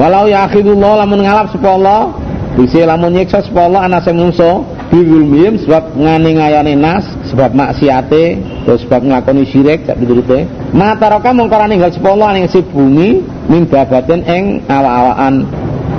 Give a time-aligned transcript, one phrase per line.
[0.00, 2.16] walau ya akhidullah lamun ngalap sapa Allah
[2.56, 8.80] bisa lamun nyiksa sapa Allah sing mungso biwulmihim sebab ngani ngayane nas sebab maksiate terus
[8.88, 13.20] sebab nglakoni syirik sak piturute mataraka mongko ninggal sapa Allah si bumi
[13.52, 15.44] min babaten ing awak-awakan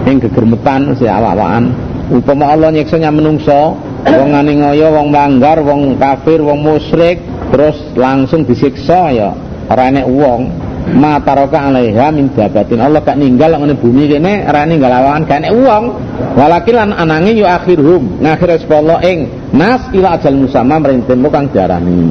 [0.09, 1.69] ing gegermetan si awak-awakan.
[2.11, 7.23] Upama Allah nyiksa menungso wong ngani ngoyo wong manggar wong kafir wong musyrik
[7.55, 9.29] terus langsung disiksa ya
[9.71, 10.03] ora enek
[10.89, 15.53] mataroka alaiha min dabatin Allah gak ninggal ngene bumi kene ora ninggal awan gak enek
[15.53, 15.85] wong
[16.33, 19.19] walakin lan anange yu akhirhum ngakhir Allah ing
[19.53, 22.01] nas ila ajal musamma merintemu kang diarani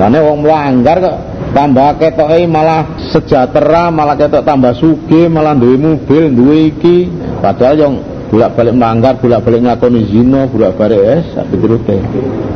[0.00, 1.16] lane wong melanggar kok
[1.52, 2.82] tambah ketoke malah
[3.12, 7.08] sejahtera malah ketok tambah sugih malah duwe mobil duwe iki
[7.40, 7.94] padahal yang
[8.26, 11.94] bolak-balik melanggar, bolak-balik ngakoni zina, bolak-balik es, sak piturute.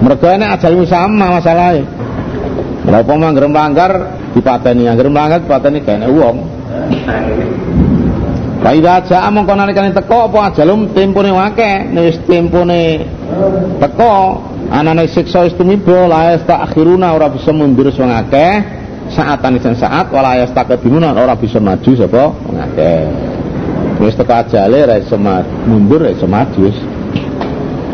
[0.02, 1.86] Mergo enek ajal musamma masalahe.
[2.82, 3.92] Berapa mangger melanggar
[4.34, 6.36] dipateni, angger melanggar dipateni kene wong.
[8.60, 13.08] Kaida aja mongko nalikane teko apa ajalum tempone wake, wis tempone
[13.80, 14.36] teko
[14.68, 18.52] anane siksa wis tumiba la akhiruna ora bisa mundur wong akeh
[19.10, 23.00] saatan isen saat wala yastakdimuna ora bisa maju sapa wong akeh.
[24.00, 25.16] Wis teko ajale ora iso
[25.64, 26.76] mundur ora iso maju wis.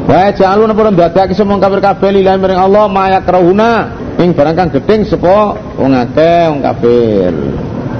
[0.06, 4.70] Wa ja'aluna pun ndadake semua kafir kabeh lillahi maring Allah maya krahuna ing barang kang
[4.72, 7.32] gedeng sapa wong akeh wong kafir.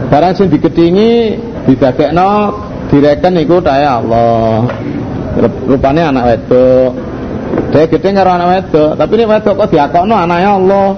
[0.08, 1.36] Barang sing digedingi
[1.68, 2.30] didadekno
[2.88, 4.64] direken iku tae Allah.
[5.68, 6.90] Rupane anak wedok.
[7.72, 10.88] Dia gedeng karo anak wedok tapi ini wedok kok diakokno anaknya Allah.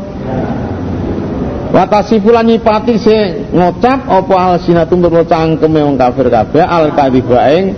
[1.69, 7.45] Watasi fulan nyipati sing ngocap apa al sinatum tur cangkeme wong kafir kabeh al kadhiba
[7.53, 7.77] ing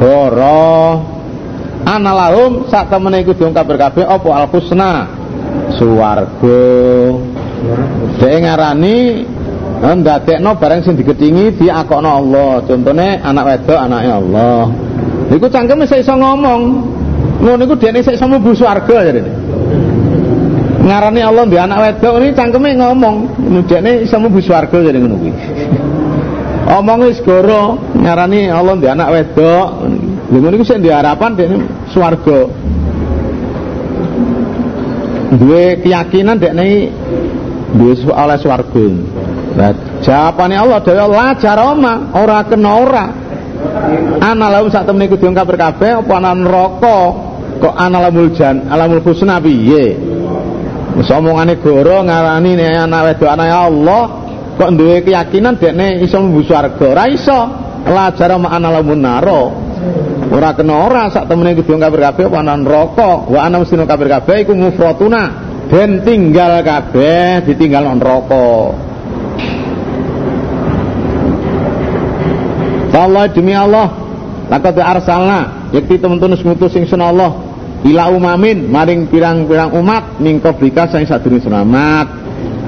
[0.00, 1.04] boro
[1.84, 5.17] ana lahum sak temene iku kafir kabeh apa al husna
[5.78, 6.58] suwargo
[8.18, 8.96] Dek ngarani
[9.82, 12.62] eh, ndadekno barang sing digedingi diakokno Allah.
[12.66, 14.62] Contone anak wedok anake Allah.
[15.30, 16.62] Niku cangkeme saya iso ngomong.
[17.42, 19.30] Ngono niku dene saya iso mlebu swarga jarene.
[20.82, 23.16] Ngarani Allah di anak wedok ini cangkeme ngomong.
[23.66, 25.32] Dekne iso mlebu swarga jadi ngono kuwi.
[26.68, 29.66] Omong wis goro ngarani Allah di anak wedok.
[30.30, 31.56] Lha ngono iku sing diharapan dekne
[31.90, 32.67] swarga
[35.36, 36.88] duwe keyakinan dek nih
[37.76, 38.86] duwe oleh swarga.
[39.58, 43.06] Nah jawabannya Allah dewe la jaroma ora kena ora.
[44.22, 46.98] Ana laum sak temene kudu kabeh kabeh apa ana neraka?
[47.58, 49.98] Kok ana lamul jan alamul husna piye?
[50.94, 54.02] Wis omongane goro ngarani nek anak wedok anake Allah
[54.54, 56.84] kok duwe keyakinan dekne iso mlebu swarga?
[56.86, 57.40] Ora iso.
[57.88, 59.68] La jaroma ana lamun naro
[60.28, 63.10] ora kena ora sak temene kudu kafir kabeh apa ana neraka?
[63.28, 65.22] Wa ana mesti kafir kabeh iku mufratuna.
[65.68, 68.72] Den tinggal kabeh ditinggal neraka.
[72.98, 73.94] Allah demi Allah
[74.50, 77.30] laqad arsalna yakti temen-temen ngutus sing Allah
[77.86, 82.06] ila umamin maring pirang-pirang umat ning qablika sing sadurunge selamat.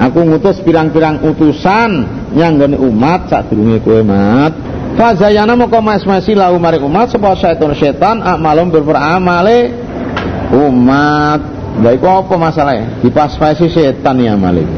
[0.01, 4.70] Aku ngutus pirang-pirang utusan yang gane umat sadurunge kowe mat
[5.01, 9.73] Fazayana moko mas-masi lahu maring umat sapa syaitan setan amalum berperamale
[10.53, 11.41] umat.
[11.81, 13.01] Lha iku apa masalahnya?
[13.01, 14.69] Dipas-pasi setan ya malik.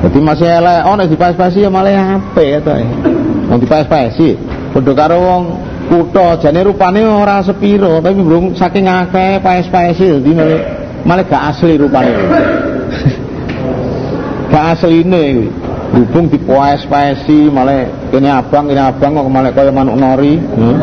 [0.00, 2.72] Jadi masih elek oh nek dipas-pasi ya malah apik ya to.
[3.52, 4.32] Wong dipas-pasi
[4.72, 5.42] padha karo wong
[5.92, 10.60] kutha jane rupane ora sepiro tapi belum saking akeh pas-pasi dadi malah
[11.04, 12.16] malah gak asli rupane.
[14.56, 15.48] gak asline kuwi
[15.92, 20.38] hubung di poes pesi malah ini abang ini abang kok malah kaya manuk nori?
[20.38, 20.76] Hmm.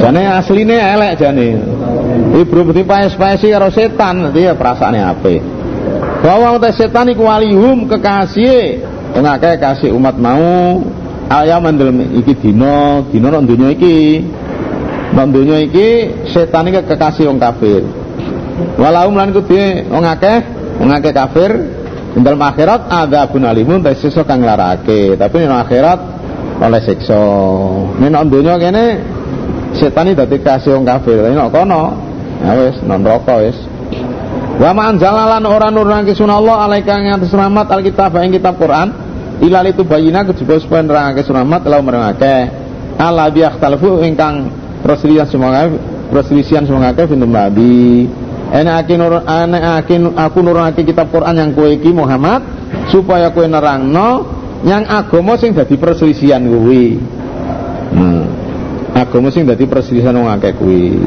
[0.00, 1.48] jane asline elek jane.
[2.30, 4.28] Ibu berarti paes pesi karo setan.
[4.28, 5.34] Nanti ya perasaannya apa
[6.20, 8.84] bahwa utai setan iku walihum kekasih.
[9.10, 10.84] Tengah kasih umat mau.
[11.30, 14.22] Ayam dalam iki dino dino nang iki.
[15.14, 15.88] Nang iki
[16.30, 17.82] setan iki kekasih wong kafir.
[18.76, 20.38] Walau lan kudu wong akeh
[20.78, 21.79] wong akeh kafir
[22.18, 25.14] dalam akhirat ada alimun ta siksa kang larake.
[25.14, 26.00] Tapi ning akhirat
[26.58, 27.22] oleh siksa.
[28.02, 28.84] Ning donya kene
[29.78, 31.22] setan iki dadi kasih wong kafir.
[31.22, 31.94] Nek kono
[32.42, 33.58] ya non rokok wis.
[34.58, 38.90] Wa ma anzalalan ora nurunake sunallah alaika ing atas rahmat alkitab ing kitab Quran.
[39.40, 42.36] Ilal itu bayina kejaba supaya nerangake sunahmat lalu merangake.
[43.00, 44.52] Ala bi ikhtalafu ingkang
[44.84, 45.64] perselisihan semua
[46.12, 48.04] perselisihan semua akeh film nabi
[48.50, 52.42] Akin nur akin aku nurunake kitab Quran yang kowe iki Muhammad
[52.90, 54.26] supaya kowe nerangno
[54.66, 56.98] yang agama sing dadi perselisihan kuwi.
[57.94, 58.26] Hmm.
[58.90, 60.98] Agama sing dadi perselisihan wong akeh kuwi.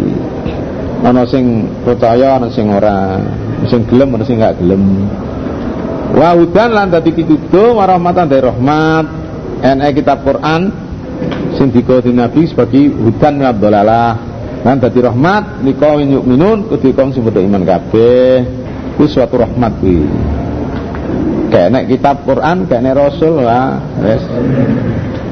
[1.04, 3.20] Ana sing percaya ana sing ora,
[3.68, 5.04] sing gelem ana sing gak gelem.
[6.14, 9.06] wa hudan lan dadi pituduh wa rahmatan dari rahmat
[9.66, 10.70] ene kitab Quran
[11.58, 11.82] sing di
[12.14, 14.33] Nabi sebagai hudan min abdolalah
[14.64, 18.48] lan dadi rahmat liqaumin yu'minun kudu kaum sing iman kabeh.
[18.96, 20.08] Ku suatu rahmat kuwi.
[21.52, 24.24] Kayak kitab Quran kayak Rasul lah wis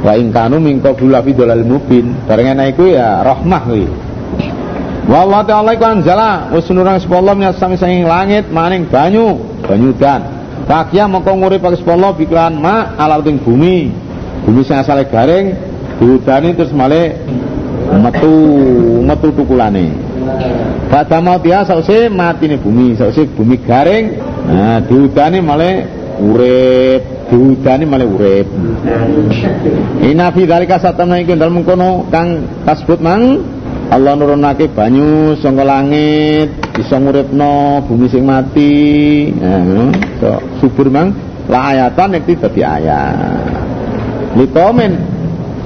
[0.03, 1.31] wa ing kanu min qablu fi
[1.63, 2.11] mubin.
[2.27, 3.87] Bareng iku ya rahmah kuwi.
[5.07, 6.51] Wa Allah ta'ala iku anjala.
[6.51, 10.27] Wis nurang sepuluh minyak sami langit maning banyu banyu dan.
[10.67, 13.89] Fakia mongko ngurip pakai sepuluh pikiran ma ala uting bumi.
[14.43, 15.55] Bumi sing asale garing
[16.01, 17.13] diudani terus male
[17.99, 18.33] metu
[19.03, 19.91] metu tukulane.
[20.87, 24.05] Pada mau dia sausi mati nih bumi sausi bumi garing.
[24.47, 25.71] Nah diudani male
[26.21, 28.47] urip diudani malah urip.
[30.03, 33.39] Ina fi dzalika satamna iku dalem kono kang kasebut mang
[33.91, 39.27] Allah nurunake banyu saka langit bisa nguripno bumi sing mati.
[39.35, 40.29] Nah, so,
[40.63, 41.11] subur mang
[41.51, 43.51] la ayatan iki dadi ayat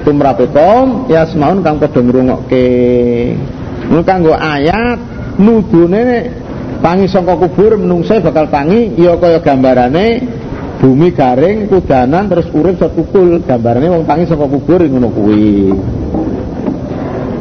[0.05, 2.67] tumrape kaum ya semaun kang padha ngrungokke.
[3.89, 5.01] Mun kanggo ayat
[5.41, 6.31] nudune
[6.79, 10.21] tangi saka kubur menungsa bakal tangi ya kaya gambarane
[10.77, 15.73] bumi garing kudanan terus urip setukul gambarane wong tangi saka kubur ngono kuwi.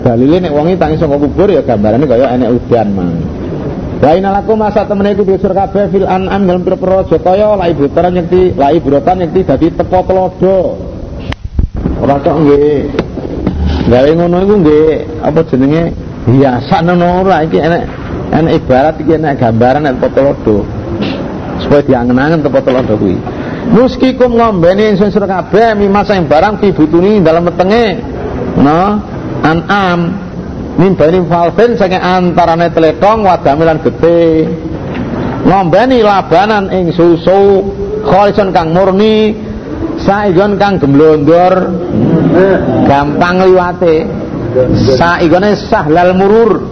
[0.01, 3.13] Dalile nek wonge tangi saka kubur ya gambarane kaya enek udan mang.
[4.05, 8.53] Wa inalakum masa temene iku diusur kabeh fil an'am dalam pira-pira kaya la ibrotan nyekti
[8.53, 10.57] la ibrotan nyekti dadi tepo telodo
[12.01, 12.79] ora tok nggih.
[13.85, 14.87] Gawe ngono iku nggih
[15.21, 15.85] apa jenenge?
[16.25, 17.83] Hiasan ngono ora iki enek
[18.33, 20.65] enek ibarat iki enek gambaran enek telodo
[21.61, 23.17] supaya diangen-angen tempat telodo kuwi.
[23.65, 28.01] Muskikum ngombeni ingsun sira kabeh mimasa yang barang fi butuni dalam wetenge.
[28.61, 29.01] No
[29.45, 30.01] an'am.
[30.75, 34.43] Min bani falfin saking antarane teletong wadamilan gede
[35.45, 37.63] ngombeni labanan ing susu
[38.03, 39.37] kholison kang murni
[40.05, 41.55] saigon kang gemblondor
[42.87, 44.05] gampang liwate
[44.95, 46.63] saigone sahlal murur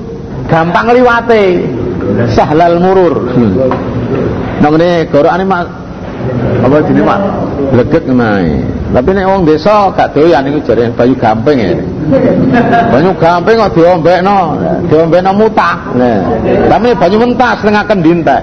[0.46, 1.66] gampang liwate
[2.36, 3.14] sahlal murur
[4.62, 5.66] Nang ini gorokane mak
[6.62, 7.18] apa jenis mak
[7.74, 8.62] leget nae.
[8.94, 11.74] Tapi nek wong desa gak doyan iku jare bayu gamping ya.
[12.94, 14.54] Banyu gamping kok diombekno,
[14.86, 15.80] diombekno mutah.
[15.98, 16.22] Nah,
[16.70, 18.42] tapi banyu mentah setengah kendintek.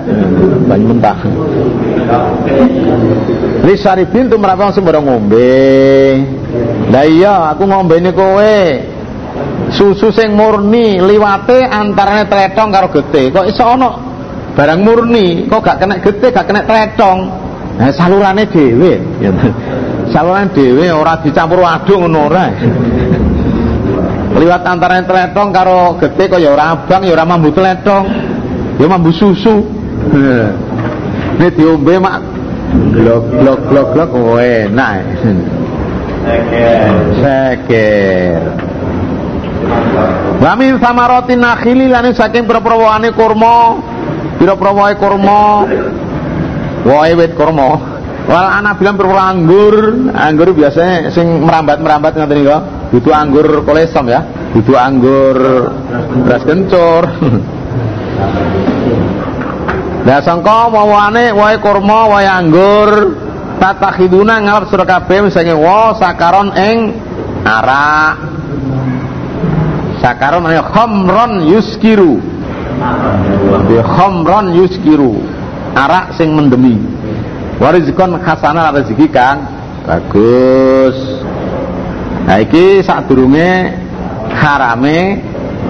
[0.68, 1.18] Banyu mentah.
[3.60, 5.52] Li sarifin tu merapa sing ngombe.
[6.90, 8.60] Lah iya, aku ngombene kowe.
[9.70, 13.30] Susu sing murni liwate antarane tletong karo getih.
[13.30, 14.10] Kok iso ana
[14.60, 17.20] barang murni kok gak kena gede gak kena tlecong
[17.80, 19.00] nah salurane dhewe
[20.14, 22.52] saluran dhewe ora dicampur aduk ngono ora
[24.40, 28.04] liwat antara tletong karo gede kok ya ora abang ya ora mambu tletong
[28.84, 29.64] ya mambu susu
[31.40, 32.20] ini diombe mak
[32.70, 35.04] blok blok blok blok oh enak
[37.22, 38.42] seker
[40.40, 43.76] Wa min samarati nakhili lan saking pira-pira kurma
[44.40, 45.68] Pira-pira wae kurma.
[46.88, 47.76] Wae wit kurma.
[48.24, 49.76] Wal ana bilang pira anggur,
[50.16, 52.60] anggur biasanya sing merambat-merambat ngoten niku.
[52.96, 54.24] Butuh anggur kolesom ya.
[54.56, 55.36] Butuh anggur
[56.24, 57.04] beras kencur.
[60.10, 63.14] Lah sangka wawane wae kurma wae anggur
[63.62, 66.98] tatakhiduna ngalap sira kabeh misalnya wa sakaron ing
[67.46, 68.18] arak.
[70.02, 72.18] Sakaron ane khamron yuskiru.
[73.70, 75.22] Bi khamron yuskiru.
[75.78, 76.82] Arak sing mendemi.
[77.62, 79.46] Warizkon khasana rezeki kang
[79.86, 80.98] bagus.
[82.26, 83.78] Nah iki sadurunge
[84.34, 85.22] harame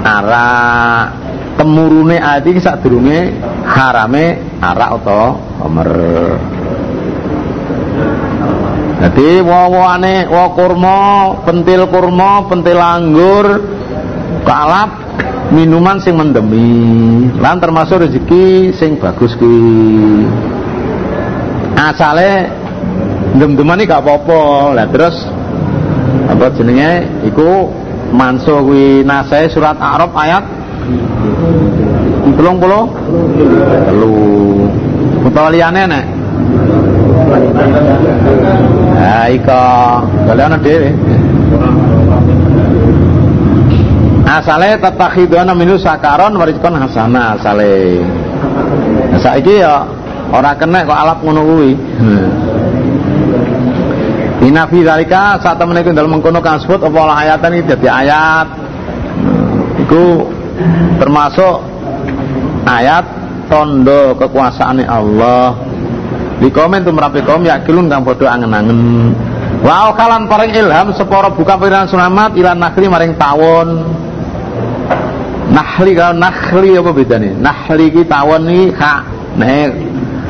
[0.07, 1.18] arak
[1.59, 3.35] temurune ayat iki sadurunge
[3.67, 5.03] harame arak
[5.59, 5.91] homer
[8.99, 10.99] Jadi wawane wa kurma,
[11.47, 13.63] pentil kurma, pentil anggur,
[14.43, 14.91] kalap
[15.55, 17.31] minuman sing mendemi.
[17.39, 20.27] Lan termasuk rezeki sing bagus kuwi.
[21.79, 22.51] Asale
[23.39, 24.75] dem-deman gak apa-apa.
[24.75, 25.15] Lah terus
[26.27, 27.23] apa jenenge?
[27.23, 27.71] Iku
[28.11, 29.07] manso kuwi.
[29.07, 30.43] Nasai surat Arab ayat
[32.37, 34.15] 30 telu.
[35.25, 36.05] Utawa liyane nek.
[38.99, 39.29] Ha
[40.27, 40.89] kalian ada dhewe.
[44.29, 47.97] Asale tatakhiduna minu sakaron warizkon hasana asale.
[49.09, 49.81] Nah, saiki ya
[50.29, 51.73] ora kena kok alap ngono kuwi.
[54.45, 58.47] Ina fi zalika saat temen iku dalem mengkono kang sebut apa ayatan iki dadi ayat.
[59.83, 60.29] Iku
[60.99, 61.55] termasuk
[62.67, 63.05] ayat
[63.49, 65.57] tondo kekuasaane Allah.
[66.39, 69.11] Di komen kaum yakilun kang padha angen-angen.
[69.59, 73.69] Wa kalan paring ilham separa buka pikiran sunamat ilan nakli maring tawon.
[75.49, 77.35] Nahli kalau nahli apa bedane?
[77.35, 79.01] Nahli ki tawon iki kak
[79.35, 79.73] nek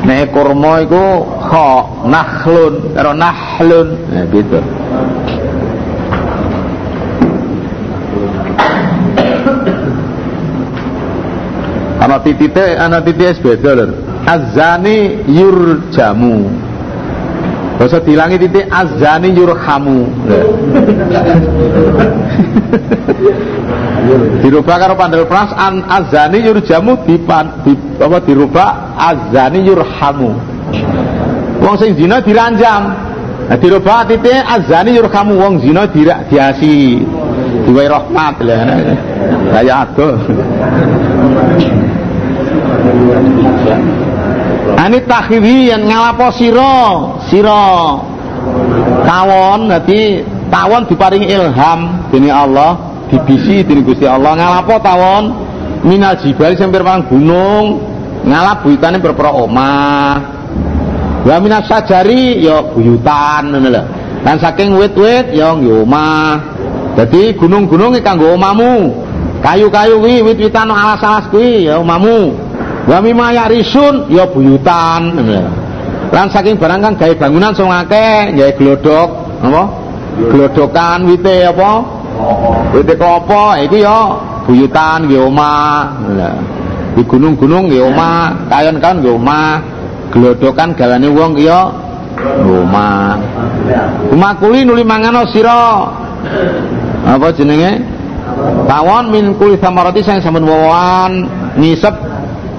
[0.02, 1.70] nek kurma iku kha
[2.08, 3.88] nakhlun karo nahlun.
[4.10, 4.58] Nah, gitu.
[12.10, 13.94] Ana titite ana titik beda lho
[14.26, 16.50] azani yurjamu
[17.80, 20.04] Basa dilangi titik azani yurhamu.
[24.44, 30.36] dirubah karo pandel pras an azani yurjamu dipan di, apa dirubah azani yurhamu.
[31.64, 32.92] Wong sing zina diranjam.
[33.48, 37.00] Nah, dirubah titik azani yurhamu wong zina dirak diasi.
[37.64, 38.60] Diwai rahmat lah.
[39.56, 40.20] Kaya adoh.
[44.80, 48.00] Ani takhiri yang ngalapo siro siro
[49.04, 52.80] tawon dadi tawon diparingi ilham dening Allah
[53.12, 54.38] dibisi dening Gusti Allah.
[54.40, 55.24] Ngalapo tawon?
[55.80, 57.80] Minal jibal sing pirang gunung
[58.24, 60.12] ngalap buyutane berpera omah.
[61.24, 63.52] Wa minas sajari ya buyutan
[64.20, 65.56] lan saking wit-wit ya
[66.96, 69.08] dadi gunung-gunung kanggo omahmu.
[69.40, 72.49] Kayu-kayu wit-witan alas-alas kuwi ya omahmu
[72.88, 75.12] wa mimma yarisun ya buyutan
[76.10, 79.10] lan saking barang kang gawe bangunan sing akeh gawe glodok
[79.40, 79.62] apa?
[80.20, 81.70] Glodokan wite apa?
[82.76, 86.02] Wite klopo iki ya buyutan nggih omah
[86.98, 89.52] di gunung-gunung nggih omah kayon-kayon nggih omah.
[90.10, 91.70] Glodokan gawane wong ya
[92.42, 93.14] omah.
[94.10, 95.86] Umakuli nuli mangano sira.
[97.06, 97.80] Apa jenenge?
[98.66, 102.09] Tawon min kuli samarati sing sampun wawan nisep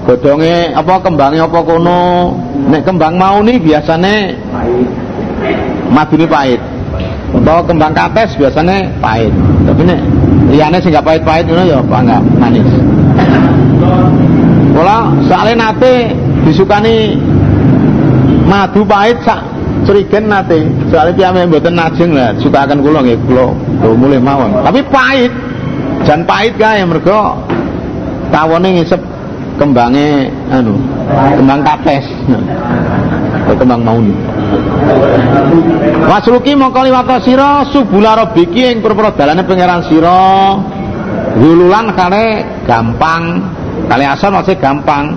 [0.02, 2.34] godonge apa kembangnya apa kono?
[2.68, 4.14] Nek kembang mau nih biasane
[5.90, 6.60] madune pahit.
[7.32, 9.32] Atau kembang kates biasanya pahit.
[9.64, 10.00] Tapi nek
[10.52, 12.68] liyane sing gak pahit-pahit ngono ya apa enggak manis.
[14.72, 16.12] Kula soalnya nate
[16.48, 17.16] disukani
[18.44, 19.40] madu pahit sak
[19.88, 20.66] curigen nate.
[20.92, 23.54] Soalnya piyame mboten najeng lah sukakan kula nggih kula
[23.96, 24.60] mulai mawon.
[24.60, 25.32] Tapi pahit
[26.04, 27.38] jan pahit kae mergo
[28.32, 29.11] tawone ngisep
[29.60, 30.80] kembangnya anu
[31.36, 32.04] kembang kapes
[33.58, 34.14] kembang mauni
[36.02, 40.20] Wasruki mongko liwat sira subula rabbiki ing perpara dalane pangeran sira.
[41.32, 43.40] Dululan kale gampang
[43.88, 45.16] kali asal masih gampang.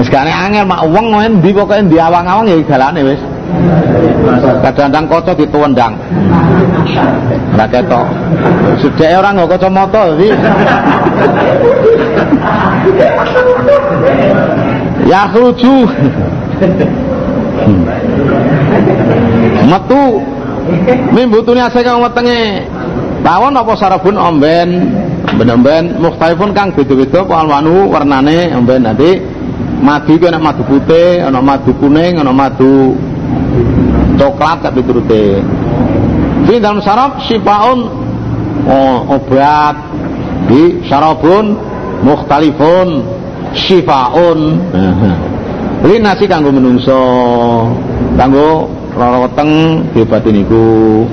[0.00, 3.20] Wis gane angel mak wong endi pokoke ndi awang-awang ya dalane wis.
[4.64, 5.92] Kadang-kadang kaca dituwendang
[7.56, 8.06] ora ketok.
[8.80, 10.28] Sedek ora nggo kacamata iki
[15.10, 15.86] ya khruju
[19.66, 20.22] metu.
[21.14, 22.66] Mimbutune asake kang wetenge.
[23.22, 24.18] Tawon apa sarabun?
[24.18, 24.70] Omben.
[25.36, 25.84] Ben-ben
[26.54, 28.82] kang beda-beda alwanu warnane omben.
[28.82, 29.20] Nanti
[29.82, 32.96] madu iki ana madu putih ana madu kuning ana madu
[34.16, 35.44] coklat sak piturute
[36.48, 37.78] di dalam sarap sifaun
[38.66, 39.76] oh, obat.
[40.46, 41.58] Di sarabun
[42.04, 43.04] mukhtalifun
[43.56, 44.60] sifaun
[45.86, 46.98] ini nasi kanggo menungso
[48.16, 51.04] kanggo lara weteng diobatin niku.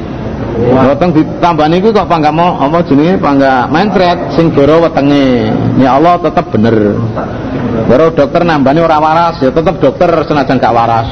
[0.54, 3.20] Weteng ditambah niku kok pangga mau apa jenenge?
[3.20, 5.52] Pangga mentret sing goro wetenge.
[5.78, 6.96] Ya Allah tetap bener.
[7.92, 11.08] Baru dokter nambani ora waras ya tetap dokter senajan gak waras.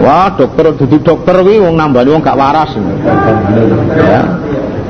[0.00, 2.72] Wah dokter jadi dokter kuwi wong nambani wong gak waras.
[4.00, 4.20] Ya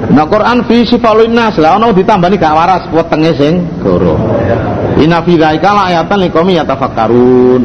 [0.07, 4.15] Nah Quran fi sifalun nas lah ono ditambani gak waras wetenge sing goro.
[5.03, 7.63] Inna fi dzalika ayatan liqaumi yatafakkarun.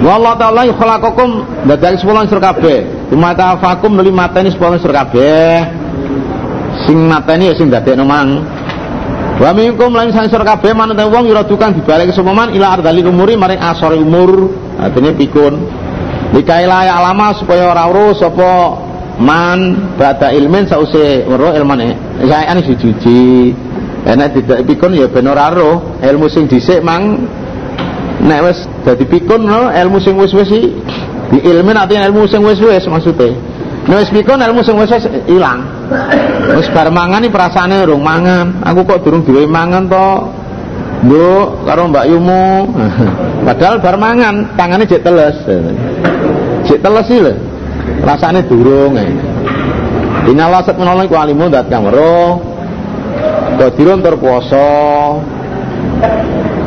[0.00, 1.28] Wallahu ta'ala khalaqakum
[1.68, 3.08] dadake sepuluh sur kabeh.
[3.12, 5.68] Tumata fakum nuli mateni sepuluh sur kabeh.
[6.88, 8.40] Sing mateni ya sing dadekno mang.
[9.36, 13.36] Wa minkum lan sang sur kabeh manut wong yuradukan dibalik sapa man ila ardali umuri
[13.36, 14.48] maring asore umur.
[14.80, 15.60] Artine pikun.
[16.32, 18.85] Likaila ya alama supaya ora urus sapa
[19.16, 23.52] man bada ilmin sause weruh ilmane saya ane dicuci
[24.06, 25.98] enak tidak pikun ya ben ora roh.
[26.00, 26.46] Ilmu sing
[26.84, 27.26] mang
[28.22, 30.48] nek wis dadi pikun no, ilmu sing wis-wis
[31.26, 33.34] di ilmin artinya ilmu sing wis-wis maksude
[33.90, 35.64] nek wis pikun ilmu sing wis-wis ilang.
[36.54, 38.62] Wis bar mangan iki perasaane urung mangan.
[38.62, 40.08] Aku kok durung diwe mangan to?
[40.96, 42.72] Mbok karo Mbak Yumu.
[43.46, 45.36] Padahal bar mangan tangane jek teles.
[46.66, 47.45] Jek teles iki lho
[48.02, 49.10] rasane durung eh.
[50.26, 52.38] Inala sat menolong ku alimu dat kang weruh.
[53.56, 54.02] Qadirun.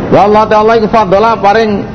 [0.10, 1.86] Wa Allah taala iku fadhala paring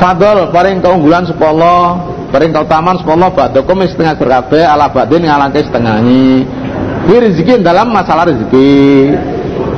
[0.00, 2.00] fadl paring keunggulan sepolo
[2.32, 6.48] paring keutamaan sepolo ba'dakum setengah berkabeh ala badin ngalangke setengahi
[7.00, 9.12] Ini rezeki dalam masalah rezeki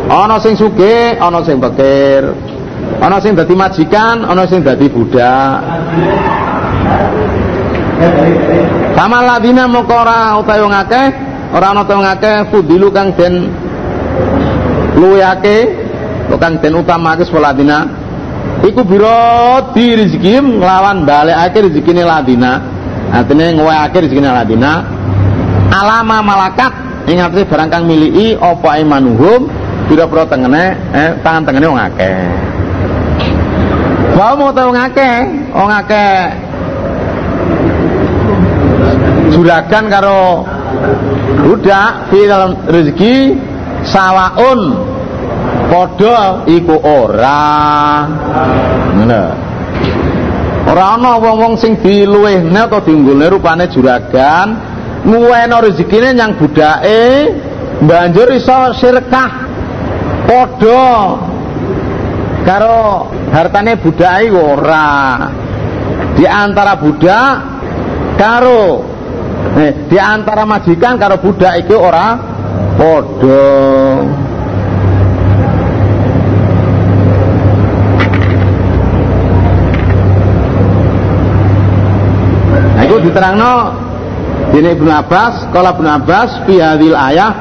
[0.06, 2.34] ana sing sugih ana sing bekir
[3.02, 5.58] ana sing dadi majikan ana sing dadi budak
[8.92, 11.06] Sama ladina moko ora utawa wong akeh,
[11.56, 13.49] ora ana wong akeh fudilu kang den
[15.00, 15.56] luwihake,
[16.37, 17.88] kang den utamake ladina.
[18.62, 22.62] Iku biro di rezeki nglawan balekake rezekine ladina.
[23.11, 24.87] Artine ngwehake rezekine ladina.
[25.72, 26.72] Alama malakat
[27.08, 29.50] ing atase barang kang miliki apa imanuhum
[29.90, 32.16] pira-pira tengene eh, tangan tengene wong akeh.
[34.12, 35.16] Wa mau tau ngakeh,
[35.56, 35.70] wong
[39.32, 40.44] juragan karo
[41.42, 43.14] budak fi dalam rezeki
[43.88, 44.92] sawaun.
[45.72, 48.04] Padha iku ora.
[48.92, 49.24] Ngono.
[50.62, 54.48] Ora ana wong-wong sing diluwehne utawa dinggulne rupane juragan
[55.02, 57.32] nguweno rezekine nyang budake
[57.82, 59.32] banjur iso sirkah.
[60.28, 60.86] Padha
[62.44, 64.92] karo hartane budake ora.
[66.12, 67.34] Di antara budak
[68.20, 68.91] karo
[69.52, 72.16] Eh, di antara majikan karo budak itu ora
[72.80, 73.52] padha.
[82.73, 83.54] Nah, itu diterangno
[84.56, 87.32] Dene Ibnu Abbas, kala Ibnu Abbas fi hadhil ayah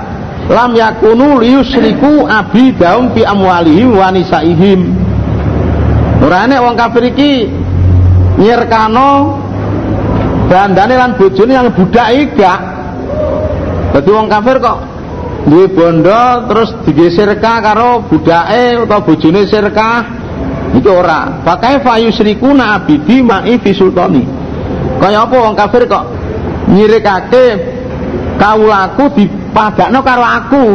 [0.51, 2.27] lam yakunu liyusriku
[2.75, 4.95] daum fi amwalihim wa nisaihim.
[6.19, 7.47] Ora wong kafir iki
[10.51, 12.59] bandane lan bojone yang budak gak.
[13.95, 14.79] Dadi wong kafir kok
[15.47, 20.03] duwe bondo terus digeserka karo budake utawa bojone serka
[20.75, 21.39] itu ora.
[21.43, 24.27] Pakai fayu syrikuna abidi ma'i fi sultani?
[24.99, 26.05] Kaya apa wong kafir kok
[26.67, 27.45] nyirikake
[28.35, 30.65] kaulaku dipadakno karo aku?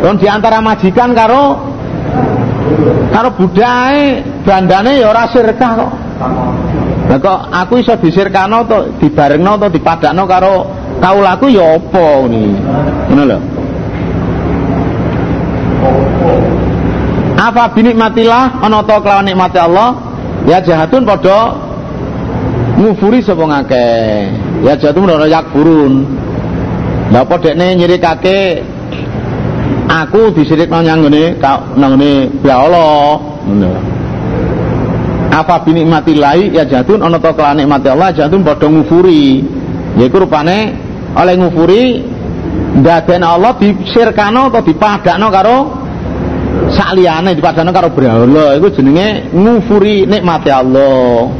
[0.00, 1.68] Don di antara majikan karo
[3.12, 5.90] karo budake bandane ya ora sirkah kok
[7.10, 10.70] Lah kok aku iso disirkano to dibarengno to dipadakno karo
[11.02, 12.50] kaulaku ya apa ngene.
[13.10, 13.38] Ngono lho.
[17.34, 19.98] Apa binikmatillah ana to kelawan nikmati Allah?
[20.46, 21.58] Ya jahatun padha
[22.78, 24.30] ngufuri sapa ngakeh.
[24.62, 26.06] Ya jahatun ora yakfurun.
[27.10, 28.62] Lah apa dekne nyirikake
[29.90, 31.42] aku disirikno nyang ngene
[31.74, 33.18] nang ngene ya Allah.
[33.50, 33.89] Ngono
[35.30, 39.46] apa binikmatillahi ya jatun ana to kelan nikmati Allah jatun padha ngufuri.
[39.94, 40.74] Yaiku rupane
[41.14, 41.82] oleh ngufuri
[42.82, 45.56] ndaden Allah disirkano atau dipadakno karo
[46.74, 51.30] sakliyane dipadakno karo berhala iku jenenge ngufuri nikmati Allah.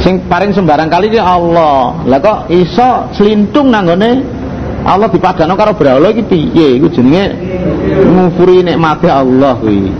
[0.00, 2.02] Sing paring sembarang kali ki Allah.
[2.08, 4.40] Lah kok iso selintung nanggone
[4.88, 6.80] Allah dipadakno karo berhala iki piye?
[6.80, 7.36] Iku jenenge
[8.08, 9.92] ngufuri nikmati Allah kuwi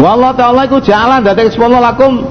[0.00, 2.24] Wallah taala iku jalan dadi sepuluh lakum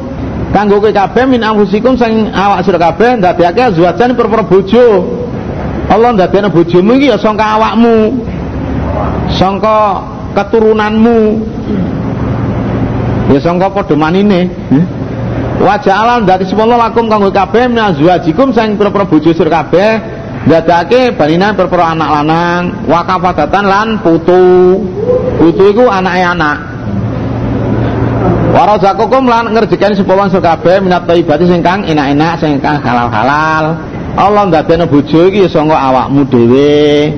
[0.49, 5.05] kanggo kowe kabeh min anfusikum sing awak sira kabeh ndadekake azwajan perkara bojo.
[5.89, 8.25] Allah ndadekne bojomu iki ya sangka awakmu.
[9.38, 10.01] Sangka
[10.34, 11.17] keturunanmu.
[13.29, 14.49] Ya sangka padha manine.
[15.62, 20.01] Wa jalan dadi sepuluh lakum kanggo kabeh min azwajikum sing perkara bojo sira kabeh
[20.49, 24.82] ndadekake baninan perkara anak lanang wa kafadatan lan putu.
[25.38, 26.68] Putu iku anake anak.
[28.49, 33.77] Warazakukum lan ngerjekani supaya wong kabeh minat thayyibati sing kang enak-enak sing kang halal-halal.
[34.17, 37.13] Allah ndadekno bojo iki ya sangka awakmu dhewe.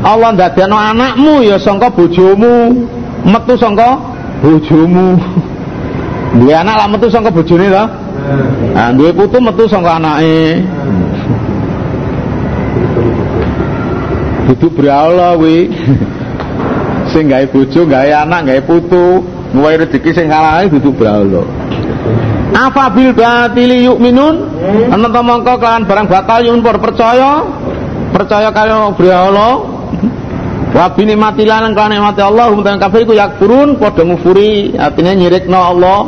[0.00, 2.88] Allah ndadekno anakmu ya sangka bojomu.
[3.28, 4.00] Metu sangka
[4.40, 5.20] bojomu.
[6.40, 7.84] Duwe anak metu sangka bojone to.
[8.72, 10.64] Nah, duwe putu metu sangka anake.
[14.48, 15.68] Duduk berawala kuwi.
[17.12, 19.39] sing gawe bojo, gawe anak, gawe putu.
[19.50, 21.42] Mulai rezeki sing kalane duduk brahala.
[22.54, 24.34] Apa bil batili yu'minun?
[24.46, 24.94] Hmm.
[24.94, 27.42] Ana ta mongko kelawan barang batal yun percaya?
[28.14, 29.48] Percaya kaya brahala.
[30.70, 35.58] Wa bi nikmatillah lan kana nikmati Allah mung kafir iku yakfurun padha ngufuri, artinya nyirikno
[35.58, 35.98] Allah.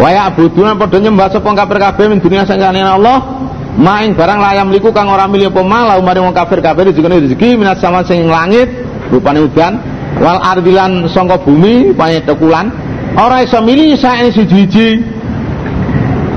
[0.00, 3.44] Wa ya'buduna padha nyembah sapa kafir kabeh min dunia sing Allah.
[3.76, 7.60] Maing barang layam liku kang ora milih apa malah umare wong kafir kabeh rezeki rezeki
[7.60, 8.72] minat sama sing langit
[9.12, 9.76] rupane udan
[10.20, 12.72] wal ardilan sangka bumi paye tekulan.
[13.16, 15.00] Ora iso milih sae siji-siji.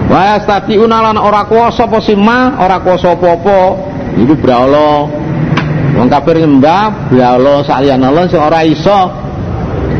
[0.09, 3.59] Wa yastatiuna lan ora kuwasa apa sima ora kuwasa apa-apa.
[4.17, 5.05] Iku brahala.
[5.99, 8.99] Wong kafir nyembah brahala Allah iso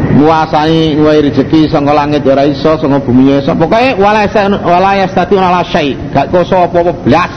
[0.09, 3.53] nguasai nguai rezeki saka langit ora iso saka bumi iso.
[3.55, 4.25] Pokoke wala
[4.65, 5.95] wala yastati ala syai.
[6.15, 7.33] Gak kuasa apa-apa blas.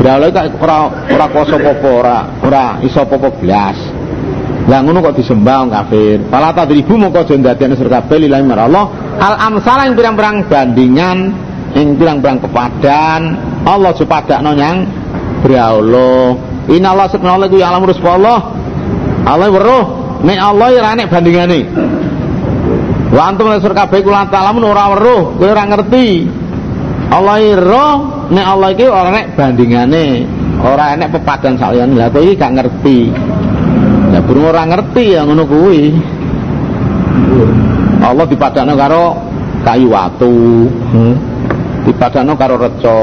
[0.00, 0.78] Brawala gak ora
[1.12, 3.30] ora kuasa apa-apa ora ora iso apa-apa
[4.66, 6.18] lah ngono kok disembah wong kafir?
[6.26, 8.90] Fala tadribu moko aja ndadekne surga kabeh lillahi Allah
[9.22, 11.18] al amsal yang pirang-pirang bandingan
[11.78, 13.20] yang pirang-pirang kepadan
[13.62, 14.90] Allah supadakno nyang
[15.46, 16.34] Brawala
[16.66, 18.40] Inna Allah subhanahu wa ta'ala alam Allah
[19.26, 19.48] Allah.
[19.50, 19.84] Weruh.
[20.26, 21.60] Nek Allah ya nek bandingane.
[23.14, 26.26] Wa antum nasur kabeh kula ta'lamun ora weruh kowe ora ngerti.
[27.06, 27.86] Allah ira
[28.34, 30.06] nek Allah iki ora nek bandingane.
[30.58, 32.98] Ora enek pepadan saliyane lha kowe iki gak ngerti
[34.16, 35.92] ya burung ora ngerti ya ngono kuwi
[38.00, 39.04] Allah dipadakno karo
[39.60, 40.32] kayu watu
[40.72, 41.14] hmm.
[41.84, 42.98] dipadakno karo reca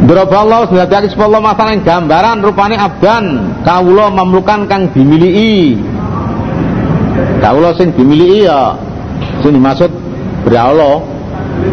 [0.00, 5.76] Daraballahu sedati sepuluh masalah gambaran rupane abdan kawula mamlukan kang dimiliki.
[7.44, 8.80] Kawula sing dimiliki ya
[9.44, 9.92] sing dimaksud
[10.48, 11.04] berallah.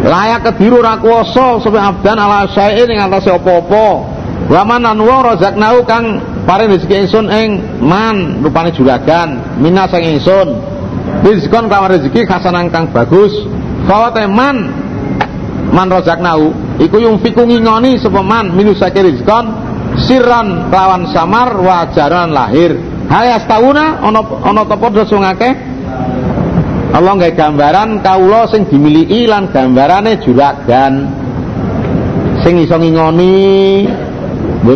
[0.03, 4.03] Layak kediru ra kuwasa abdan ala syai'in ing atase apa-apa.
[4.51, 7.49] Wa manan wa razaqnahu kang paring rezeki ingsun ing
[7.83, 10.55] man rupane juragan minas sing ingsun.
[11.27, 13.35] Rizkon kawar rezeki kasanan kang bagus.
[13.83, 14.71] Fawate man
[15.71, 19.51] man razaqnahu iku yung fiku ngingoni sepeman minusake rizkon
[20.07, 22.77] siran kelawan samar wajaran lahir
[23.11, 25.49] hayas tauna ono ono topo dosa ngake
[26.95, 30.93] Allah nggak gambaran kaulo sing dimiliki lan gambarane juragan
[32.41, 33.35] sing iso ngingoni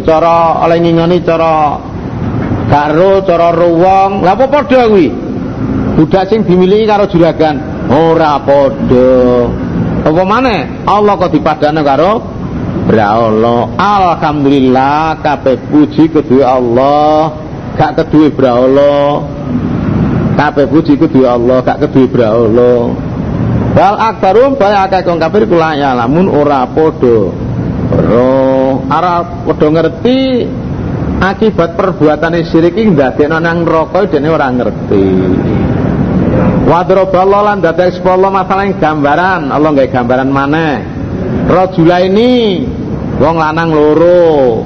[0.06, 1.78] cara oleh ngingoni cara
[2.70, 4.24] karo cara ruwong.
[4.24, 5.08] Lha apa padha kuwi?
[5.98, 7.88] Budak sing dimiliki karo juragan.
[7.92, 9.12] Ora padha.
[10.02, 12.42] Apa mana Allah kok dipadana karo
[12.92, 17.38] Allah Alhamdulillah kabeh puji kedua Allah.
[17.78, 19.24] Gak kedua Allah
[20.36, 22.82] kabeh puji kedua Allah gak kedua Allah
[23.72, 27.32] Wal aktarum baya akeh kong kafir kula ya lamun ora padha.
[27.96, 28.51] Ora
[28.88, 30.20] ora padha ngerti
[31.22, 35.06] akibat perbuatan syirik iki ndadekno nang neraka dene ora ngerti.
[36.66, 39.52] Wadroballah lan dadak sepuluh masalah yang gambaran.
[39.52, 40.80] Allah nggak gambaran mana
[41.52, 42.64] Rojula ini
[43.22, 44.66] Wong lanang loro.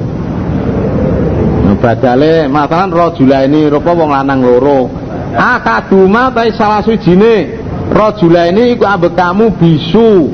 [1.75, 4.87] Badale masalah rojula ini Rupa wong lanang loro.
[5.35, 7.59] Akaduma tai salah sujine
[7.91, 10.31] Rojula ini ikut ambek kamu bisu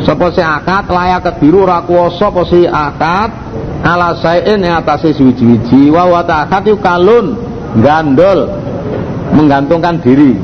[0.00, 3.30] Sapa si akad layak kediru rakuoso Sapa si akad?
[3.82, 7.34] Ala sayin yang atasnya suji-wiji wa wa akad yuk kalun
[7.82, 8.46] gandol
[9.34, 10.38] menggantungkan diri.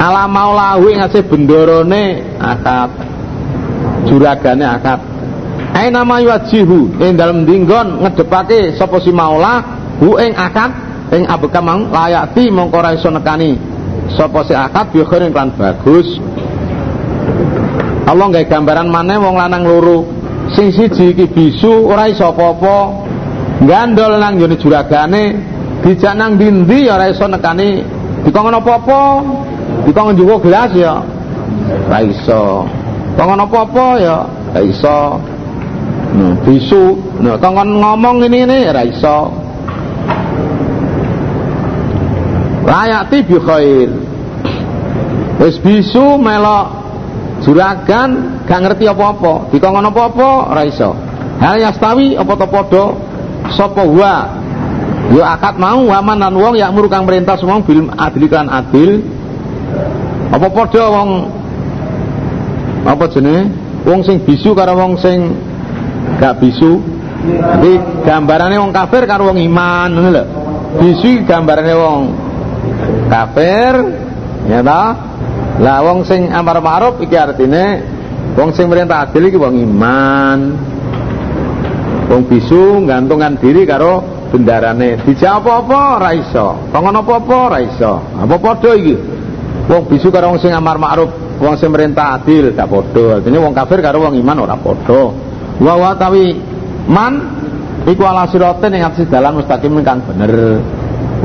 [0.00, 2.90] Ala maulahu ngasih bendorone akad.
[4.08, 5.00] Juragane akad.
[5.74, 9.60] Ai nama wajihu ing dalem dinggon ngedepake sapa si maula
[9.98, 10.70] hu ing akad
[11.12, 13.58] ing abeka mang layati mongko ora iso nekani
[14.14, 14.94] sapa si akad
[15.58, 16.08] bagus
[18.04, 20.04] Allah gawe gambaran maneh wong lanang loro
[20.52, 22.76] sing siji iki bisu ora iso apa-apa
[23.64, 25.40] gandol nang yone juragane
[25.80, 27.80] dijak nang dindi ora iso nekani
[28.28, 29.00] dikon apa-apa
[29.86, 31.02] Dikon njugo gelas ya
[31.88, 32.64] ora iso.
[33.16, 34.16] Kongkon apa-apa ya
[34.54, 34.98] ora iso.
[36.14, 39.28] Nah, bisu, nah kongkon ngomong ini ini ora iso.
[42.64, 43.90] Layati bi khair.
[45.42, 46.83] Wis bisu melok
[47.44, 49.52] juragan gak ngerti apa-apa.
[49.52, 50.96] Dikongkon apa-apa ora iso.
[51.38, 52.84] Hal yastawi apa to padha?
[53.52, 54.16] Sapa wa?
[55.12, 59.04] Yo akad mau waman lan wong yang murukang perintah semua bil adil kan adil.
[60.32, 61.10] Apa padha wong?
[62.88, 63.52] Apa jenenge?
[63.84, 65.36] Wong sing bisu karo wong sing
[66.16, 66.80] gak bisu.
[67.24, 70.24] Jadi gambarannya wong kafir karo wong iman ngono lho.
[70.80, 72.00] Bisu gambarane wong
[73.12, 73.72] kafir
[74.48, 75.03] ya ta
[75.60, 77.84] lah wong sing amar ma'ruf iki artine
[78.34, 80.38] wong sing merintah adil iki wong iman
[82.10, 84.02] wong bisu gantungan diri karo
[84.34, 89.14] bendarane dijawab apa ora iso kongkon apa-apa ora iso apa padha iki
[89.64, 93.20] Wong bisu karo wong sing amar ma'ruf, wong sing merintah adil gak padha.
[93.20, 95.08] Artine wong kafir karo wong iman ora padha.
[95.56, 96.36] Wa wa tawi
[96.84, 97.12] man
[97.88, 100.60] iku ala siratin ing atas dalan mustaqim kang bener.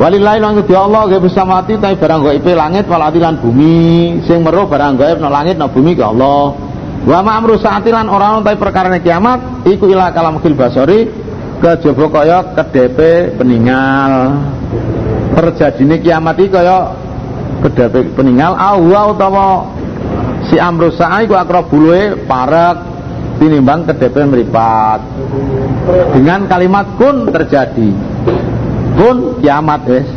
[0.00, 4.40] Walillahi lan Gusti Allah gawe bisa mati tapi barang gaib langit wal lan bumi sing
[4.40, 6.56] meruh barang gaib no langit no bumi ke Allah.
[7.04, 11.04] Wa ma'amru saatilan ora ono tapi perkara kiamat iku ila kalam fil basori
[11.60, 14.40] kejaba kaya kedepe peninggal.
[15.36, 16.96] Terjadine kiamat iki kaya
[17.60, 19.68] kedape peninggal awa utawa
[20.48, 22.76] si amrus sa'a iku akrabuluhe parek
[23.36, 25.04] tinimbang kedepe meripat
[26.16, 27.92] dengan kalimat kun terjadi
[29.00, 30.08] kun kiamat wis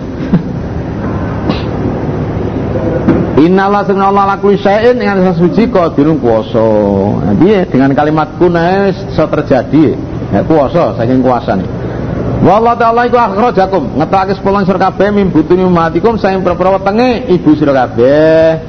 [3.44, 6.64] Inna Allah sunna Allah lakuli syai'in dengan suci qadirun kuasa.
[7.28, 9.98] Nah, piye dengan kalimat kuna iso terjadi.
[10.32, 11.66] Ya kuasa saking kuasane.
[12.46, 17.74] Wallahu ta'ala iku akhrajakum ngetake sepuluh sira kabeh butuni umatikum saing perkara wetenge ibu sira
[17.74, 18.60] kabeh.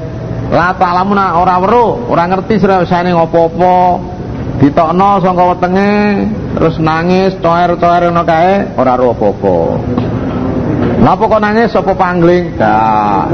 [0.51, 4.01] La ta'lamuna ora weruh, ora ngerti sira sane ngopo-opo.
[4.65, 5.91] Ditokno sangka wetenge
[6.57, 9.57] terus nangis toer-toer ngono kae ora ro apa-apa.
[11.05, 12.57] Napa kok nangis sapa pangling?
[12.57, 13.25] Gak.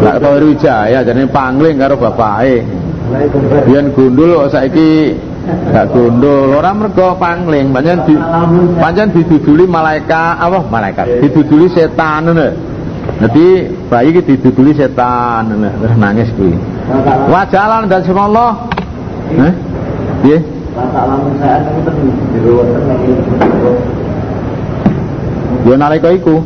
[0.00, 2.66] Gak tau Wijaya jadi pangling karo bapake.
[3.66, 5.14] Biyen gundul kok saiki
[5.70, 6.58] gak gundul.
[6.58, 8.14] Ora mergo pangling, pancen di
[8.78, 11.22] pancen diduduli malaikat apa malaikat?
[11.22, 12.48] Diduduli setan ngono.
[13.20, 13.46] Jadi
[13.90, 15.68] bayi iki diduduli setan ngono.
[15.70, 16.54] Terus nangis kuwi.
[17.30, 18.50] Wajalan dan Allah.
[19.30, 19.52] Heh?
[20.26, 20.38] Piye?
[25.68, 26.40] Ya nalika iku.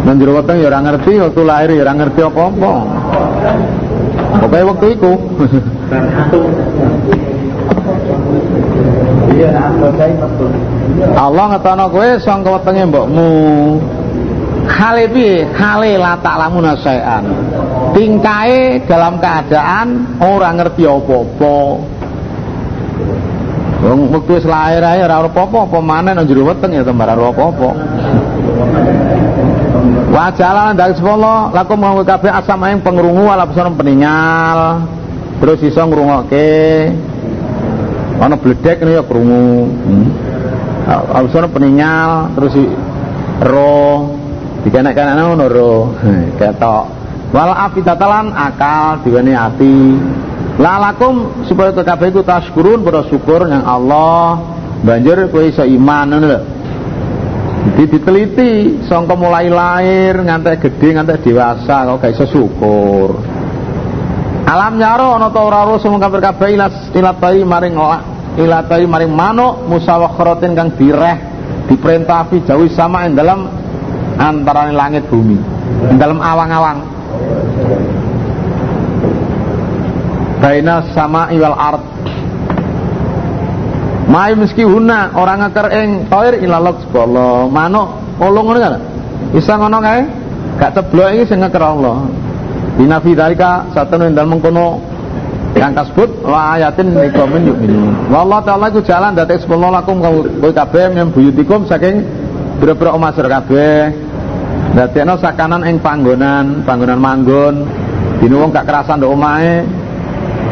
[0.00, 2.72] Nang jero weteng ya ora ngerti, waktu lahir ya ora ngerti apa-apa.
[4.40, 5.12] Pokoke waktu iku.
[11.16, 13.30] Allah ngetono kowe sangka wetenge mbokmu.
[14.70, 15.46] Hale piye?
[15.54, 17.24] Hale la ta'lamuna syai'an.
[17.94, 21.56] Tingkae dalam keadaan ora ngerti apa-apa.
[23.80, 25.78] Wong wektu wis lair ae ora apa-apa, apa
[26.44, 27.68] weteng ya tambah ora apa-apa.
[30.10, 34.84] Wa jalan dari sepolo laku mau kabeh asam aing pengrungu ala pesona peningal.
[35.40, 36.50] Terus iso ngrungokke.
[38.20, 39.70] Ana bledek ya krungu.
[39.70, 40.06] Hmm.
[40.90, 42.52] Ala peningal terus
[43.40, 44.12] ro
[44.66, 45.74] dikenek-kenekne ngono ro.
[46.38, 46.84] Ketok.
[47.30, 49.74] Wal afidatalan akal diweni ati.
[50.60, 54.36] Lalakum supaya kabeh iku taskurun pada syukur yang Allah
[54.84, 56.40] banjur kowe iso iman ngono lho.
[57.80, 58.50] Jadi diteliti
[58.84, 63.16] sangka mulai lahir ngantek gede ngantek dewasa kok gak iso syukur.
[64.44, 67.74] Alam nyaro ana ta ora ora semua kabeh kabeh ilas ilatai maring
[68.36, 71.16] ilatai maring manuk musawakhratin kang direh
[71.72, 73.48] diperintah jauh sama ing dalam
[74.20, 75.40] antaraning langit bumi.
[75.96, 76.78] Dalam awang-awang.
[80.40, 81.84] Baina sama iwal art
[84.10, 88.82] Mai meski huna orang ngeker ing toir ilalok sebolo manuk ulung ngono kan?
[89.30, 90.02] Bisa ngono kae?
[90.58, 92.10] Gak ceblok iki sing ngeker Allah.
[92.74, 94.82] Binafi dalika satu ing dalem mengkono
[95.54, 97.74] yang kasbut wa ayatin nikomin yuk ini
[98.10, 102.02] wallah ta'ala itu jalan dati sepuluh lakum kamu kabeh yang buyutikum saking
[102.58, 103.94] bere-bere omah sira kabeh.
[104.74, 107.62] Dadekno sakanan ing panggonan panggonan manggon.
[108.18, 109.62] Dene wong gak kerasan ndok omahe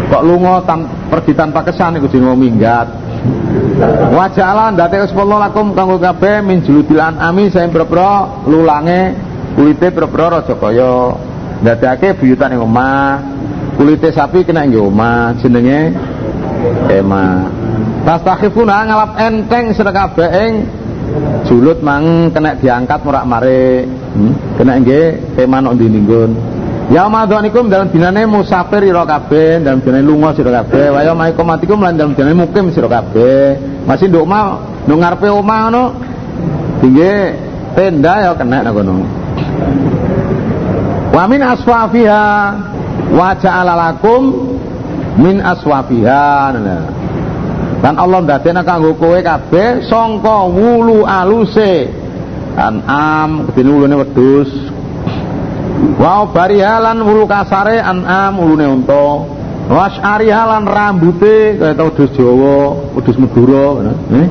[0.09, 2.89] kok lunga tan pergi tanpa kesan iku jenenge minggat.
[4.13, 9.15] Wajalan date sepuluh lakum kanggo kabeh min juludil ami saya boro lulange
[9.55, 10.95] kulite boro-boro raja kaya.
[11.59, 13.19] Ndadekake buyutan ing omah
[13.75, 15.91] kulite sapi kena ing omah jenenge
[16.91, 17.51] ema
[18.07, 20.53] tastakhifuna ngalap enteng sira kabeh ing
[21.47, 24.59] julut mang kena diangkat murak mare hmm?
[24.61, 25.87] kena nggih tema nok ndi
[26.89, 31.95] Ya madhanikum dalam dinane musafir ira kabeh, dalam dinane lunga sira kabeh, wa ya lan
[32.01, 33.61] dalam dinane mukim sira kabeh.
[33.85, 35.85] Masih nduk omah, nduk ngarepe omah ngono.
[36.81, 37.13] Tinggi
[37.77, 39.05] tenda ya kena nang kono.
[41.13, 42.25] Wa min aswafiha
[43.13, 44.23] wa ja'ala lakum
[45.21, 46.57] min aswafiha.
[47.85, 51.87] Dan Allah ndadekna kanggo kowe kabeh sangka wulu aluse
[52.57, 54.78] an'am kedene wulune wedhus
[55.99, 59.07] Wa barihalan wulu kasare an'am ulune unta.
[59.69, 63.93] Wasyarihalan rambute kaya tau wedhus Jawa, wedhus Madura.
[64.17, 64.29] Eh?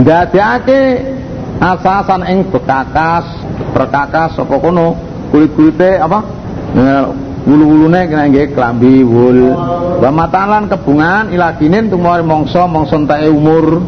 [0.00, 0.80] Ndadekake
[1.60, 3.28] asasan ing bekakas,
[3.76, 4.96] perkakas apa kono,
[5.28, 6.24] kulit-kulite apa?
[7.44, 9.52] Wulu-wulune kena nggih klambi wul.
[10.00, 13.84] Wa matalan kebungan ilakinin tumawari mongso mongso enteke umur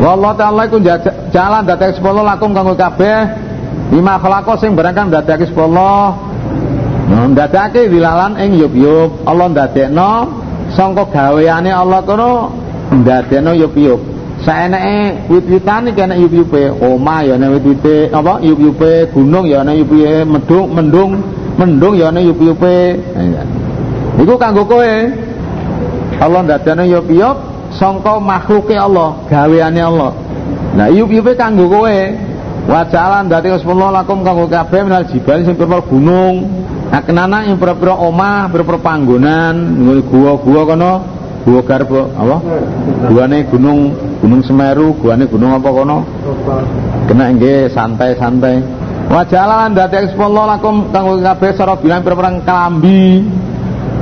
[0.00, 0.80] Wallahu ta'ala iku
[1.28, 3.28] jalan dadek sepuluh lakum kanggo kabeh.
[3.92, 6.16] Lima khalaqa sing barangkan dadek sepuluh.
[7.10, 9.28] Nah, dadake wilalan ing yub-yub.
[9.28, 10.12] Allah ndadekno
[10.72, 12.54] sangka gaweane Allah kono
[12.96, 14.00] ndadekno yub-yub.
[14.40, 20.24] Saeneke wit-witan iki ana yub-yube omah ya ana wit-wite apa yub-yube gunung ya ana yub-yube
[20.24, 21.10] mendung mendung
[21.60, 22.96] mendung ya ana yub-yube.
[24.16, 24.92] Iku kanggo kowe.
[26.24, 27.36] Allah ndadekno yub-yub
[27.80, 30.12] sangka makhluke Allah, gaweane Allah.
[30.76, 31.98] Nah, iyup-iyupe kanggo kowe.
[32.68, 36.44] Wajalan dadi sepuluh lakum kanggo kabeh minal jibal sing pira gunung.
[36.92, 40.92] Akenana ing pira-pira omah, pira-pira panggonan, gua-gua kono,
[41.46, 42.36] gua garbo apa?
[43.08, 46.04] Guane gunung Gunung Semeru, guane gunung apa kono?
[47.08, 48.60] Kena nggih santai-santai.
[49.08, 53.24] Wa jalan dadi ekspolo lakum kanggo kabeh sira bilang pirang kelambi.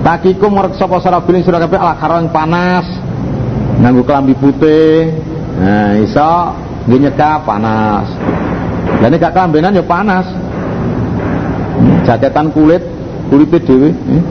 [0.02, 2.97] Takikum ngreksa apa sira bilang sira kabeh ala karang panas.
[3.78, 5.14] Nganggo kelambi putih.
[5.58, 6.54] Nah, iso
[6.86, 8.06] nggih nyegah panas.
[8.98, 10.26] Nek gak kelambenan ya panas.
[12.02, 12.82] Jaketan kulit,
[13.30, 13.90] kulite dhewe.
[13.94, 14.22] Eh.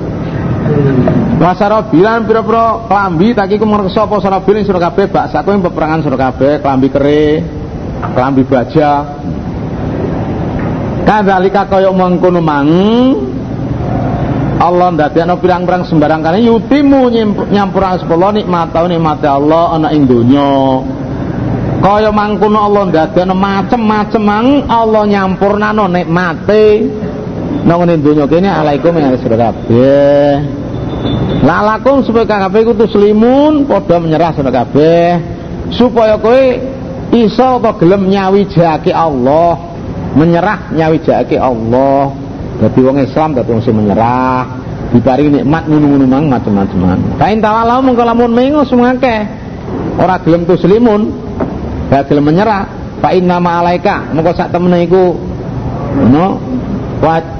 [1.38, 6.02] Wasara bilan pira-pira klambi tak iku ngreksa apa sira bilan sira kabeh baksa kowe peperangan
[6.04, 7.24] sira kabeh klambi kere,
[8.18, 9.06] klambi baja.
[11.08, 12.68] Kadzalika kaya mengkono mang
[14.58, 17.14] Allah ndadekno pirang-pirang sembarang kali yutimu
[17.54, 20.82] nyampurang sepuluh nikmat tau nikmat Allah ana ing donya.
[21.78, 26.90] Kaya mangkono Allah ndadekno macem-macem mang Allah nyampurnano nikmate
[27.70, 30.34] nang ngene donya kene alaikum ya sira kabeh.
[31.46, 35.22] Lalakum supaya kabeh iku tuslimun padha menyerah sira kabeh
[35.70, 36.44] supaya kowe
[37.14, 39.54] iso atau gelem nyawijake Allah,
[40.18, 42.27] menyerah nyawijake Allah.
[42.58, 44.50] Dadi wong Islam wong sing menyerah,
[44.90, 47.22] diparingi nikmat ngono-ngono mang macam-macaman.
[47.22, 49.30] Kain tawalau mengko lamun mengo sumake.
[49.98, 51.02] Ora gelem tuslimun,
[51.94, 52.66] gak gelem menyerah.
[52.98, 55.14] Fa inna ma alaika, mengko sak temene iku
[56.10, 56.42] no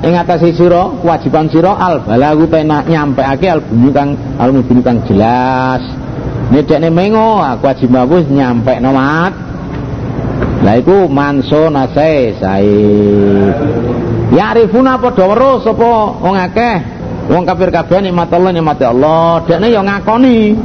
[0.06, 5.02] ing atase sira kewajiban sira al balagu tena nyampeake al bunyi kang al mubin kang
[5.10, 5.82] jelas
[6.54, 9.34] nedekne mengo kewajiban wis nyampe mat
[10.62, 12.78] lah iku manso nase sae
[14.32, 15.90] ya arifuna padha weruh sapa
[16.24, 16.76] wong akeh?
[17.28, 19.44] Wong kafir kabeh nikmat Allah nikmat Allah.
[19.44, 20.56] Dekne ya ngakoni.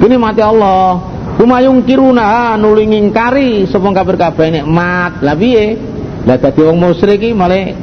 [0.00, 1.02] Ini mati Allah.
[1.34, 5.18] Kumayung kiruna nuli ngingkari sapa kafir kabeh nikmat.
[5.18, 5.74] Lah piye?
[6.30, 7.74] Lah dadi wong musyrik iki malah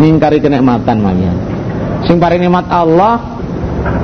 [0.00, 1.32] ngingkari kenikmatan manya
[2.08, 3.38] sing paring nikmat Allah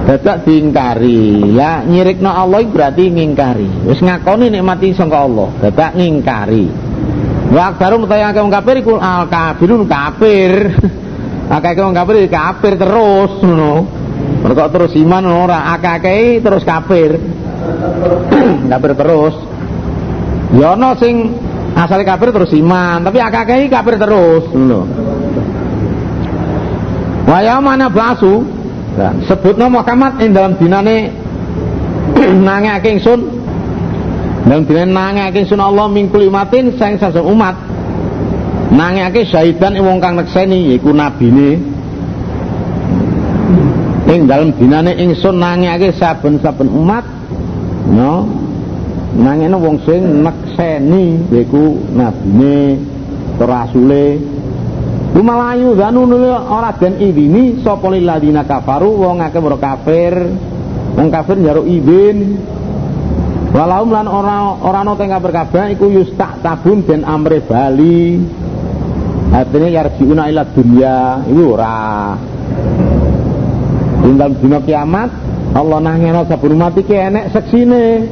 [0.04, 1.54] dadak diingkari.
[1.54, 3.88] Lah nyirikno Allah berarti ngingkari.
[3.88, 6.88] Wis ngakoni nikmati sangka Allah dadak ngingkari
[7.48, 10.52] wa akbaru mutaya akeh wong kafir iku al kafirun kafir.
[11.56, 13.74] Akeh wong kafir kafir terus ngono.
[14.44, 17.16] Mereka terus iman ora akeh terus kafir.
[18.72, 19.34] Kafir terus.
[20.61, 21.32] Ya ana sing
[21.72, 24.84] asal kafir terus iman tapi akeh kafir terus ngono.
[27.28, 28.44] Waya mana basu
[29.24, 31.12] sebutnya Muhammad ing dalam dinane
[32.48, 33.38] nangake ingsun
[34.46, 37.59] dalam dinane nangake ingsun Allah mingkul imatin sang sasung umat
[38.70, 41.59] nangake syahidan wong kang nekseni yaiku nabine
[44.07, 47.05] ing dalam dinane ingsun nangake saben-saben umat
[47.90, 48.29] no
[49.18, 52.79] nangene wong sing nekseni yaiku nabine
[53.38, 54.38] rasule
[55.09, 60.14] Lumalayu danu ora den idini sapa lil ladina kafaru wong akeh kafir.
[60.94, 62.37] Wong kafir njaluk izin.
[63.59, 68.23] Walaum lan ora ora ana teng kafir kabeh iku yustak tabun den amre bali.
[69.35, 72.14] Artinya yarjiuna ila dunya iku ora.
[73.99, 75.11] Tinggal dina kiamat
[75.59, 78.07] Allah nangeno sabun mati ki enek seksine.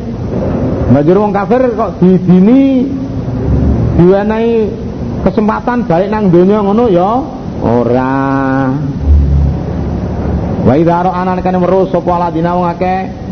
[0.90, 2.90] Banjur wong kafir kok didini
[4.02, 4.52] diwenehi
[5.22, 7.22] kesempatan balik nang donya ngono ya
[7.62, 8.18] ora
[10.66, 13.25] wa idza ra'ana kana weruh sapa ladina wong akeh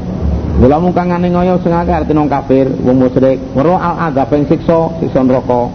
[0.55, 4.47] Mula mung kang ngoyo sing akeh artine wong kafir, wong musyrik, weruh al adab ing
[4.47, 5.67] siksa, siksa neraka.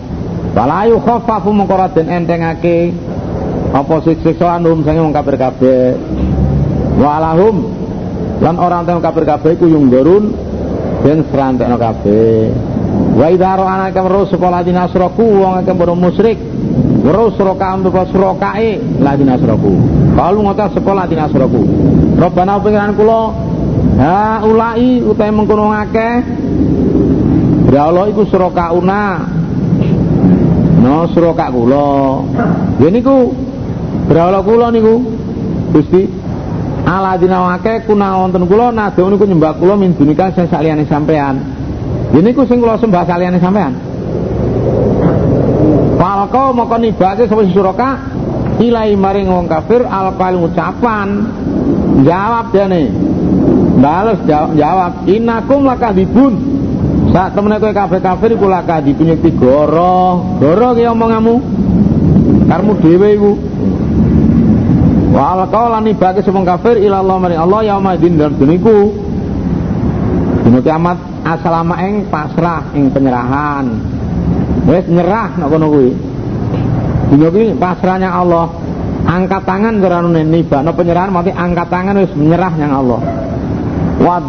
[0.55, 2.95] Wala yukhaffafu mung ora den entengake
[3.75, 5.99] apa siksa anum sange wong kafir kabeh.
[6.95, 7.67] Walahum
[8.39, 10.31] lan ora enten kafir kabeh iku yung durun
[11.03, 12.47] den serantekno kabeh.
[13.19, 16.39] Wa idza ra'ana kamru sapa ladina asraku wong akeh bodo musyrik.
[16.99, 19.75] Weruh suraka untuk surakae ladina asraku.
[20.15, 21.61] Kalau ngota sapa ladina asraku.
[22.15, 23.48] Robbana pengiran kula
[23.99, 26.15] ha ulai utahe mengkono akeh.
[27.69, 29.03] Ya Allah iku surakauna.
[30.79, 32.23] No suraka kula.
[32.79, 33.35] Ya niku
[34.09, 35.05] Berawala kula niku
[35.69, 36.09] Gusti
[36.89, 41.37] Aladina wake kuna wonten kula nadhe niku nyembah kula min dunika sing saliyane sampean.
[42.09, 43.77] Ini ku sing kula sembah saliyane sampean.
[46.01, 47.89] Falqa moko nibake sapa suraka
[48.57, 51.29] ilai maring wong kafir alqal ucapan
[52.01, 52.89] jawab dene
[53.79, 56.33] balas jawab, inakum lakadibun
[57.09, 61.35] saat temene kowe kafir kafir iku lakadibun iki goro goro ki omonganmu
[62.45, 63.33] karmu dhewe iku
[65.09, 68.93] Wa alqa lan nibake sapa kafir ila Allah maring Allah yaumidin dalam duniku
[70.45, 73.69] Dina kiamat asalama ing pasrah ing penyerahan.
[74.65, 75.93] Wis nyerah nek kono kuwi.
[77.13, 78.49] Dina kuwi pasrahnya Allah.
[79.05, 83.28] Angkat tangan karena nibakno penyerahan mati angkat tangan wis menyerah yang Allah.
[83.99, 84.23] Wa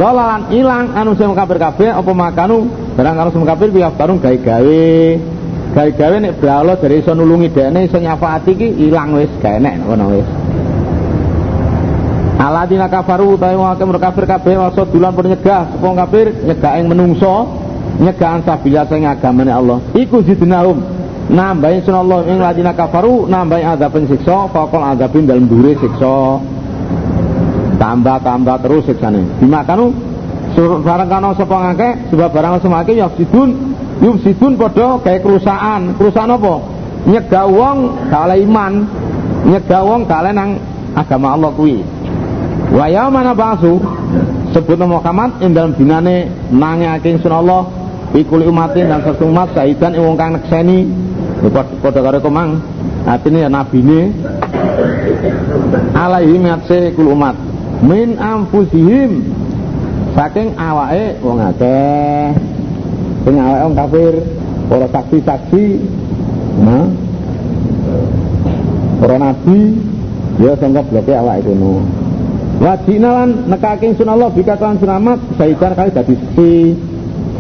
[0.51, 2.67] ilang anu sing kabeh kabeh apa makanu?
[2.99, 4.87] Barang kalau semua kafir biar barung gawe-gawe.
[5.71, 8.03] Gawe-gawe nek Allah dari iso nulungi dekne iso
[8.51, 10.29] ki ilang wis gak enek ngono wis.
[12.41, 16.27] Aladina kafaru utawi wong akeh kafir kabeh maksud dulan pun nyegah kafir?
[16.43, 17.47] Nyegah ing menungso
[18.03, 19.79] nyegah ansabilillah sing agamane Allah.
[19.95, 20.83] Iku zidnahum
[21.31, 26.43] nambahin sunallah ing ladina kafaru nambahin adabin siksa fakol adabin dalam dure siksa
[27.81, 29.97] tambah-tambah terus siksane dimakanu
[30.59, 33.51] barang kana sapa ngake sebab barang semake yufsidun
[34.03, 35.95] yufsidun padha kayak kerusakan.
[35.97, 36.55] Kerusakan apa?
[37.07, 37.77] Nyegah wong
[38.13, 38.73] gak iman.
[39.47, 40.61] Nyegah wong nang
[40.93, 41.81] agama Allah kuwi.
[42.71, 43.83] Wa mana ba'su
[44.55, 46.31] sebut Muhammad ing dalam dinane
[47.19, 47.67] sun Allah
[48.15, 50.87] ikuli umatin dan satu umat saidan ing wong kang nekseni
[51.83, 52.61] padha karo kemang.
[53.01, 54.13] Atine ya nabine
[55.97, 57.50] alaihi matse kul umat
[57.85, 59.25] min anfusihim.
[60.11, 62.35] Saking awake wong akeh.
[63.25, 64.15] Sing awake wong kafir.
[64.71, 65.65] Para saksi-saksi.
[66.67, 66.87] Nah.
[69.01, 69.61] Para nabi.
[70.41, 71.85] Ya sangka bloke awake kono.
[72.61, 76.55] Wajina lan nekake sun Allah bika kan selamat saidan kali dadi seksi.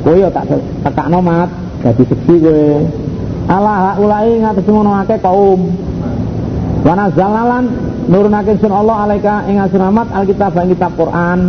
[0.01, 0.49] Kowe ya tak
[0.80, 1.53] tekakno mat.
[1.84, 2.64] Dadi seksi kowe.
[3.51, 5.74] Allah ulai ngatus ngono akeh kaum.
[6.81, 7.64] Wa nazalan
[8.09, 11.41] nurunake sun Allah alaika ing selamat alkitab ing kitab Quran.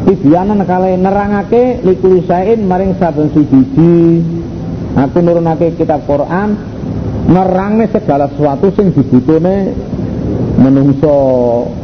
[0.00, 4.24] Tibyanan kale nerangake likuli sain maring saben siji.
[4.96, 6.56] Aku nurunake kitab Quran
[7.30, 9.70] nerangne segala sesuatu sing dibutuhne
[10.58, 11.14] menungso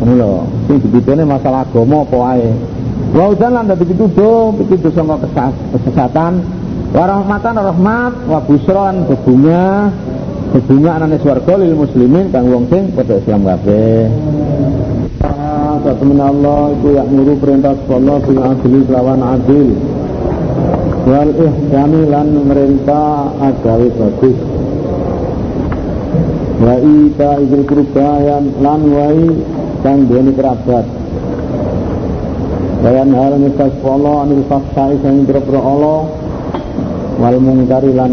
[0.02, 0.32] ngono lho
[0.66, 2.50] sing dibitene masalah agama apa wae
[3.14, 6.42] wa udan lan dadi pituduh pituduh sangka kesesatan
[6.92, 9.94] wa rahmatan rahmat wa busran bebunga
[10.56, 14.08] bebunga anane swarga lil muslimin kang wong sing padha Islam kabeh.
[15.84, 19.68] Satu Allah itu yang nyuruh perintah Allah bil adli lawan adil.
[21.04, 24.38] Wal ihsani lan merintah agawi bagus.
[26.56, 29.28] Wa ita izil kurbayan lan wai
[29.84, 30.88] kang duweni kerabat.
[32.80, 36.00] Bayan hal nyekas polo anil faksai sang Allah.
[37.20, 38.12] Wal mungkari lan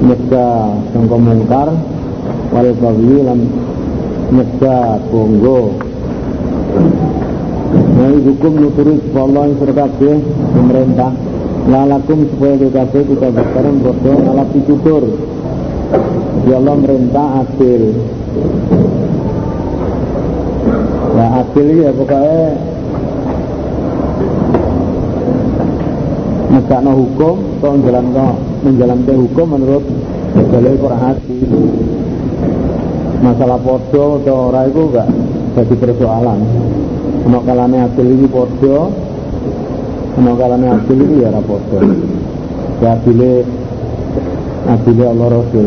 [0.00, 0.48] nyega
[0.92, 1.68] sangka mungkar
[2.50, 3.40] wal bagwi lan
[4.32, 4.78] nyega
[5.12, 5.60] bonggo.
[7.70, 10.20] Nah hukum nuturi Allah yang
[10.56, 11.12] pemerintah.
[11.60, 15.04] Lalakum supaya kita kita berkarang bodoh ala pitutur
[16.48, 18.00] Ya Allah merintah adil.
[21.14, 22.40] Ya adil ya pokoknya
[26.50, 29.84] Negakno hukum atau menjalankan menjalankan hukum menurut
[30.36, 31.00] jalur Quran.
[31.00, 31.38] Hati
[33.20, 35.08] masalah podo atau orang itu enggak
[35.56, 36.40] jadi persoalan.
[37.28, 38.88] Ono kalane adil ini podo
[40.16, 41.78] Ono kalane adil ini ya podo.
[42.80, 43.44] Ya adile
[44.70, 45.66] Adile Allah Rasul.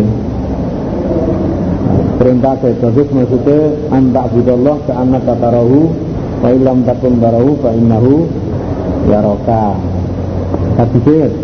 [2.22, 5.91] Perintah bagus maksudnya anta budallah ke anak katarahu
[6.39, 8.30] wa ilam takun barahu fa innahu
[9.10, 9.76] yaraka
[10.80, 11.43] kadisir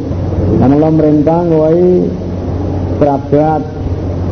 [0.59, 1.83] karena Allah merintah ngawai
[2.99, 3.61] kerabat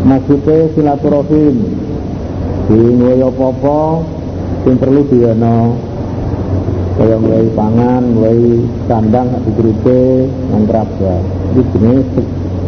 [0.04, 1.56] maksudnya silaturahim.
[2.68, 3.80] Di ngawai apa-apa
[4.68, 5.60] yang perlu diyono.
[6.98, 8.40] Kaya mulai pangan, mulai
[8.90, 11.22] kandang, digerite, yang kerabat.
[11.54, 12.08] Itu jenis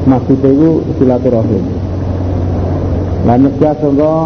[0.06, 0.72] maksudnya itu
[1.02, 1.66] silaturahim.
[3.28, 4.18] Lan nyegah sangka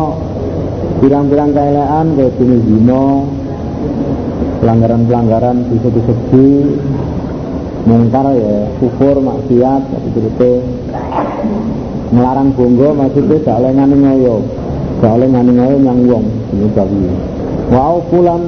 [1.02, 3.06] pirang-pirang kaelekan kaya dene zina,
[4.62, 6.52] pelanggaran-pelanggaran bisa disegi
[7.84, 10.52] mungkar ya kufur maksiat itu
[12.16, 14.36] melarang bonggo maksudnya gak oleh ngani ngoyo.
[15.04, 17.04] Gak oleh ngani ngoyo nyang wong ini bawi
[17.74, 18.42] wow pulan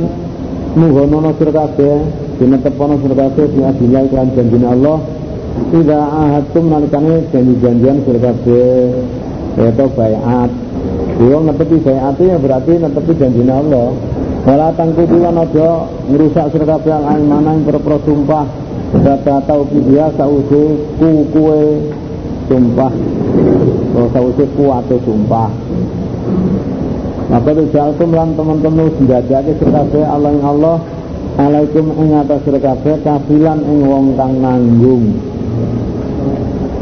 [0.77, 1.97] muhonono sirkabeh
[2.37, 4.99] dinetepono sirkabeh di adilai kelan janjina Allah.
[5.55, 8.91] Tidak ahadtum nalikane janji-janjian sirkabeh
[9.55, 10.51] yaitu bayat.
[11.15, 13.87] Wong netepi bayat ya berarti netepi janji Allah.
[14.45, 17.97] Wala tangkudu lan aja ngrusak sira kabeh al mana yang berpro
[19.05, 20.63] tau dia sause
[20.97, 21.61] ku kue
[22.49, 22.93] sumpah
[23.95, 25.49] Atau sause kuate sumpah.
[27.25, 30.77] Maka dijalkum lan teman-teman sendajake sira kabeh Allah yang Allah.
[31.35, 35.15] Alaikum ing atas sira kabeh kafilan ing wong kang nanggung.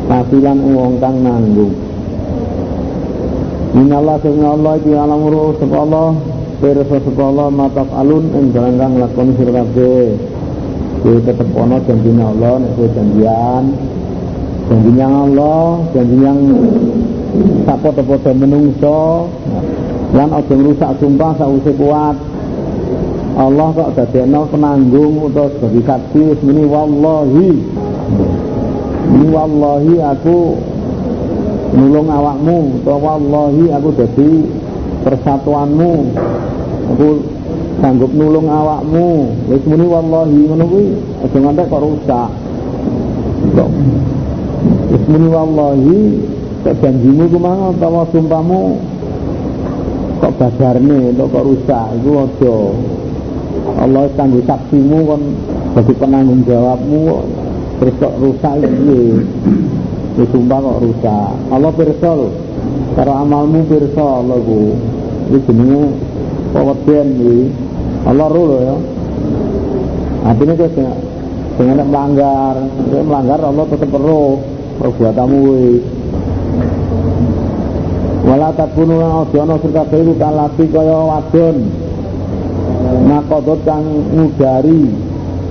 [0.09, 1.73] Kafilan ing wong kang nanggung.
[3.73, 6.09] Inna Allah sesungguhnya Allah iki alamuru sapa Allah?
[6.61, 9.63] Pirsa sapa Allah mataf alun ing kang lakon sira
[11.03, 11.19] kabeh.
[11.19, 13.63] Kuwi tetep ana janjine Allah nek janjian.
[14.63, 16.39] Janji yang Allah, janji yang
[17.67, 19.27] sapodo-podo menungso
[20.15, 22.15] lan aja ngrusak sumpah sausé kuat.
[23.33, 27.49] Allah kok dadekno penanggung utawa sebagai saksi muni wallahi
[29.09, 30.53] ini wallahi aku
[31.73, 34.31] nulung awakmu atau wallahi aku jadi
[35.01, 35.93] persatuanmu
[36.93, 37.32] aku
[37.83, 39.27] sanggup nulung awakmu.
[39.51, 40.87] Wis muni wallahi ngono kuwi.
[41.19, 42.29] Aja ngantek kok rusak.
[43.59, 43.69] Kok?
[44.95, 45.99] Wis muni wallahi
[46.63, 48.79] kok janjimu ku mang utawa sumpahmu?
[50.23, 51.85] Kok badarne kok kok rusak?
[51.99, 52.57] Iku aja.
[53.83, 55.23] Allah kanggo saksimu kon
[55.75, 57.03] jadi penanggung jawabmu
[57.83, 59.19] terus kok rusak iki?
[60.15, 61.31] Wis sumpah kok rusak.
[61.51, 62.31] Allah pirsa lho.
[62.95, 64.71] Karo amalmu pirsa Allah ku.
[65.35, 65.83] Iki jenenge
[66.55, 67.39] paweden iki.
[68.03, 68.75] Allah ru lho ya.
[70.23, 70.87] Artinya kok sing
[71.67, 72.55] nek melanggar,
[72.91, 74.39] melanggar Allah tetep ro
[74.79, 75.41] perbuatanmu.
[78.23, 81.57] Wala takunu aja ana kabeh iku kalapi kaya wadon.
[82.83, 83.83] Nakodot kang
[84.13, 84.85] ngudari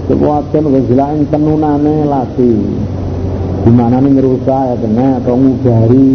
[0.06, 2.54] Sebuatan kezilain tenunane lati
[3.62, 6.08] Gimana nih ngerusak ya kena atau ngudari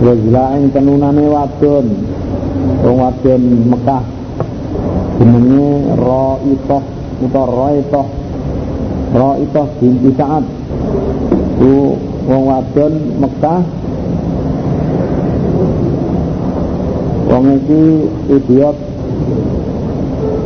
[0.00, 1.86] Wajlain tenunane wadon
[2.84, 4.04] Wong wadon Mekah.
[5.16, 6.82] Jenenge Ra'itoh
[7.16, 8.06] Uta Ra'itoh.
[9.16, 10.44] Ra'itoh binti Sa'ad.
[11.56, 11.96] Itu
[12.28, 13.60] wong wadon Mekah.
[17.26, 17.82] Wong iki
[18.38, 18.76] idiot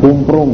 [0.00, 0.52] kumprung.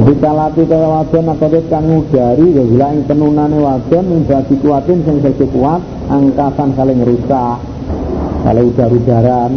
[0.00, 5.20] Dikalati kaya wadon akodit kang ngudari ya gila ing tenunane wadon ing bagi kuatin sing
[5.20, 7.58] sesi kuat angkasan saling rusak
[8.42, 9.52] kalau udar-udaran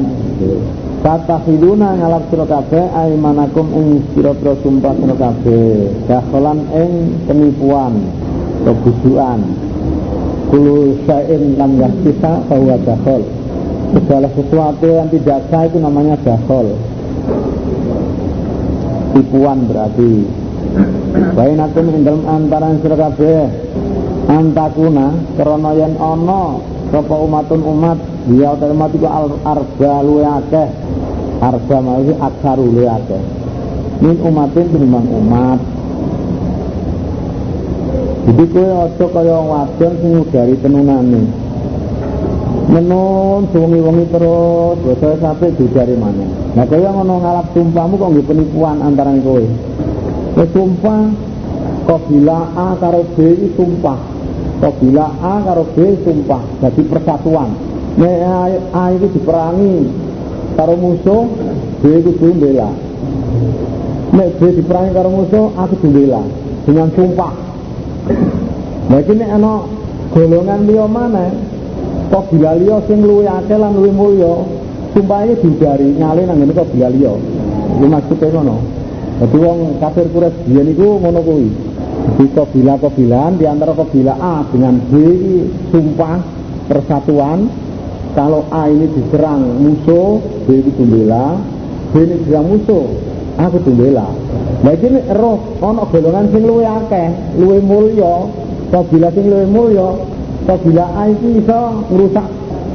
[1.04, 5.91] Kata hiduna ngalap sira kabeh aimanakum ing sira-sira sumpah sira kabeh.
[6.08, 6.91] Dakhalan ing
[7.28, 8.08] penipuan
[8.64, 9.39] kebusukan
[10.47, 13.20] kulu syai'in lam yahsisa bahwa dakhol
[13.91, 16.72] segala sesuatu yang tidak sah itu namanya dakhol
[19.12, 20.24] tipuan berarti.
[21.36, 23.62] Bain aku ing dalem antaran sira kabeh
[24.34, 26.57] antakuna krana yen ana
[26.89, 27.97] sapa umatun umat
[28.29, 29.07] utawa umat iku
[29.45, 30.69] arba luwe akeh.
[31.43, 33.21] Arba maksud aksaru luwe akeh.
[34.01, 35.59] Min umatin tinimbang umat.
[38.23, 41.21] Jadi kowe aja kaya wadon sing ngudari tenunane.
[42.63, 46.25] Menun suwengi-wengi terus basa sampai dudari mana
[46.55, 49.43] nah kaya ngono ngalap sumpahmu kok nggih penipuan antara kowe?
[50.39, 51.11] Wis sumpah
[51.86, 54.12] kabila A karo B sumpah
[54.64, 57.51] kabila A karo B sumpah jadi persatuan.
[57.99, 58.16] Nek
[58.72, 59.76] A itu diperangi
[60.55, 61.28] karo musuh
[61.84, 62.72] B itu bela
[64.16, 66.24] nek B diperangi karo musuh aku bela
[66.64, 67.34] dengan sumpah.
[68.88, 69.53] Ini nek ana
[70.16, 71.28] golongan liya mana
[72.07, 74.34] kok bila liya sing luwih akeh lan luwih mulya
[74.93, 77.11] sumpahe didari nyale nang ngene kok bila liya.
[77.82, 78.57] Iki maksude ngono.
[79.14, 81.47] Dadi wong kafir Quraisy biyen iku ngono kuwi
[82.20, 84.93] di kabila-kabilan di antara kabila A dengan B
[85.72, 86.18] sumpah
[86.68, 87.49] persatuan.
[88.14, 91.34] Kalau A ini diserang musuh B itu tumbela
[91.89, 92.86] B ini diserang musuh
[93.41, 94.06] aku tumbela
[94.62, 97.10] nah ini roh ono golongan sing luwe akeh
[97.41, 98.30] luwe mulya.
[98.70, 99.97] Kabila sing luwe mulya
[100.45, 102.28] kabila A itu bisa merusak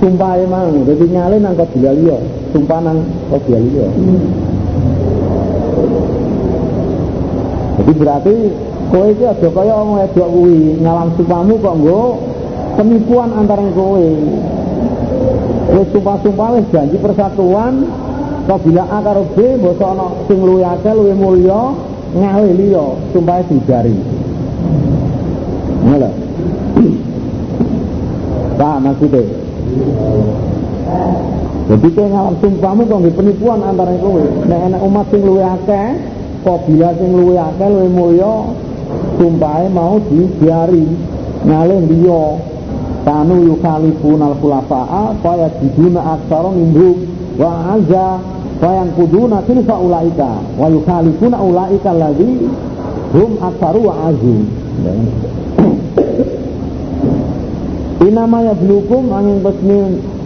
[0.02, 2.18] sumpah emang jadi nyalin nang kabila liya
[2.50, 2.98] sumpah nang
[3.30, 3.86] kabila liya.
[7.78, 8.34] Jadi berarti
[8.88, 12.02] kowe iki aja kaya wong wedok kuwi ngalam sumpahmu kok nggo
[12.76, 14.08] penipuan antara kowe.
[15.68, 17.84] Wis sumpah-sumpah wis janji persatuan
[18.48, 21.60] kabila A karo B mbok ana sing luwih akeh luwih mulya
[22.16, 23.96] ngawe liya sumpahe dijari.
[25.84, 26.10] Ngono
[28.58, 29.22] Pak maksudnya?
[31.68, 34.24] Jadi kowe ngalam sumpahmu kok nggih penipuan antara kowe.
[34.48, 35.86] Nek enak umat sing luwih akeh
[36.40, 38.32] kabila sing luwih akeh luwih mulya
[39.18, 40.86] sumpahe mau dibiari.
[41.46, 42.24] Ngalih liya.
[43.06, 47.08] Kanu yukhalifun al khulafa'a fa yajiduna aktsara minhum
[47.40, 48.20] wa azza
[48.60, 50.30] fa yanquduna tilfa ulaika.
[50.58, 52.50] Wa yukhalifuna ulaika alladhi
[53.14, 54.36] hum aktsaru wa azu.
[57.98, 59.78] Inama ya blukum angin pesmi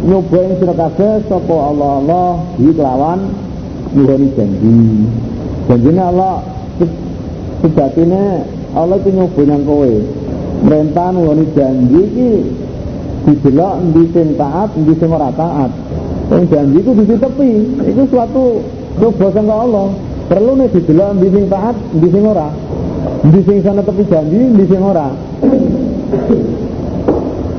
[0.04, 3.20] nyobain sira kabeh Allah Allah di kelawan
[3.94, 4.76] nuhoni janji.
[5.70, 6.51] Janjine Allah
[7.62, 8.42] sejatine
[8.74, 9.92] Allah itu nyoba nang kowe.
[10.62, 12.30] Merintah nuwuni janji iki
[13.26, 15.70] didelok endi sing taat, endi sing ora taat.
[16.30, 17.50] Wong janji iku ditutupi,
[17.86, 18.44] iku suatu
[18.98, 19.86] coba sangka Allah.
[20.30, 22.48] Perlu nih didelok endi sing taat, endi sing ora.
[23.22, 25.08] Endi sing sana tepi janji, endi sing ora.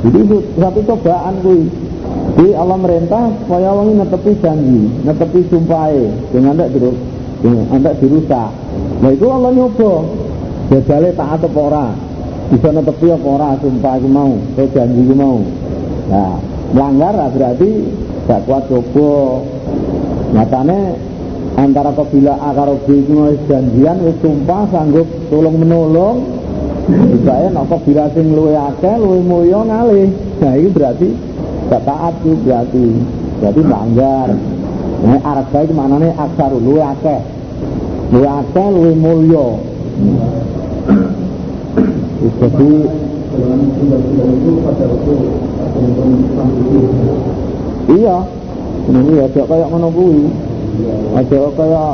[0.04, 1.64] Jadi itu satu cobaan kuwi.
[2.34, 8.52] Jadi Allah merintah supaya wong netepi janji, netepi sumpahe, dengan tidak dirusak.
[9.04, 9.94] Nah itu Allah nyoba.
[10.72, 11.92] Jajale taat apa ora?
[12.56, 15.38] Bisa netepi apa ora sumpah iku mau, atau janji iku mau.
[16.08, 16.40] Nah,
[16.72, 17.70] melanggar berarti
[18.32, 19.44] gak kuat coba.
[20.32, 20.80] Nyatane
[21.60, 23.14] antara kabila A karo B itu
[23.52, 26.18] janjian wis sumpah sanggup tolong menolong
[27.24, 30.12] Saya nak kabila sing luwe akeh luwe mulya ngalih.
[30.40, 31.08] Nah ini berarti
[31.68, 32.88] gak taat itu berarti.
[33.44, 34.30] Berarti melanggar.
[35.04, 37.33] Nah, arga itu maknanya aksaru luwe akeh.
[38.14, 39.48] Luwe akeh luwe mulya.
[42.38, 42.72] Jadi
[47.90, 48.18] Iya,
[48.94, 50.30] ini aja kayak ngono kuwi.
[51.18, 51.94] Aja kayak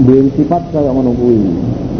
[0.00, 1.44] duwe sifat kayak ngono kuwi.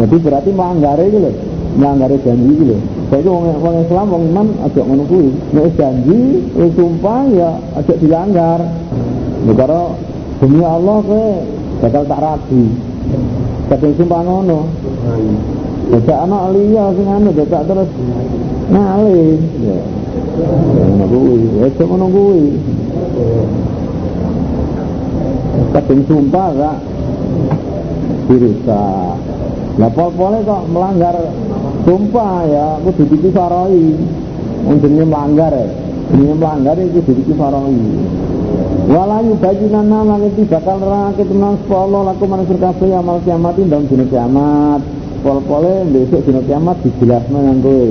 [0.01, 1.33] Jadi berarti melanggar iki lho,
[1.77, 2.79] melanggar janji iki lho.
[3.13, 5.29] Saiki wong wong Islam wong iman aja ngono kuwi.
[5.53, 8.61] Nek janji, wis sumpah ya aja dilanggar.
[9.45, 10.01] Nek karo
[10.41, 11.29] demi Allah kowe
[11.85, 12.65] bakal tak rabi.
[13.71, 14.67] Kadang sumpah ngono.
[15.95, 17.91] Baca anak liya sing anu baca terus
[18.67, 19.39] ngalih.
[19.63, 19.79] Ya.
[20.91, 22.43] Ngono kuwi, aja ngono kuwi.
[25.71, 26.77] Kadang sumpah gak
[28.27, 29.15] dirusak.
[29.79, 31.15] Lah pol-pole kok melanggar
[31.87, 33.87] sumpah ya kudu dikifaroi.
[34.67, 35.71] Wong jenenge melanggar ya.
[36.11, 37.23] Jenenge melanggar itu kudu
[38.71, 38.91] dikifaroi.
[38.91, 44.05] Wala yubajinan nama itu bakal nerake tenang Allah laku manusia kabeh amal kiamat dalam dina
[44.07, 44.81] kiamat.
[45.21, 47.87] Pol-pole besok dina kiamat dijelasno nang kowe.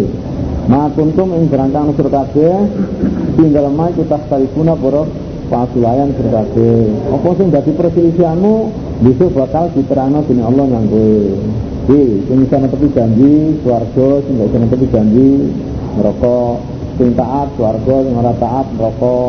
[0.70, 2.70] Ma kuntum ing berangkang nusur kabeh
[3.38, 5.06] tinggal mai kita salifuna para
[5.50, 6.90] pasulayan sir kabeh.
[7.14, 8.56] Apa sing dadi perselisihanmu
[9.06, 11.16] besok bakal diterangno dening Allah nang kowe.
[11.90, 15.30] Iki sing netepi janji swarga, sing gak netepi janji
[15.98, 16.62] neraka.
[17.00, 19.20] Sing taat swarga, sing taat neraka.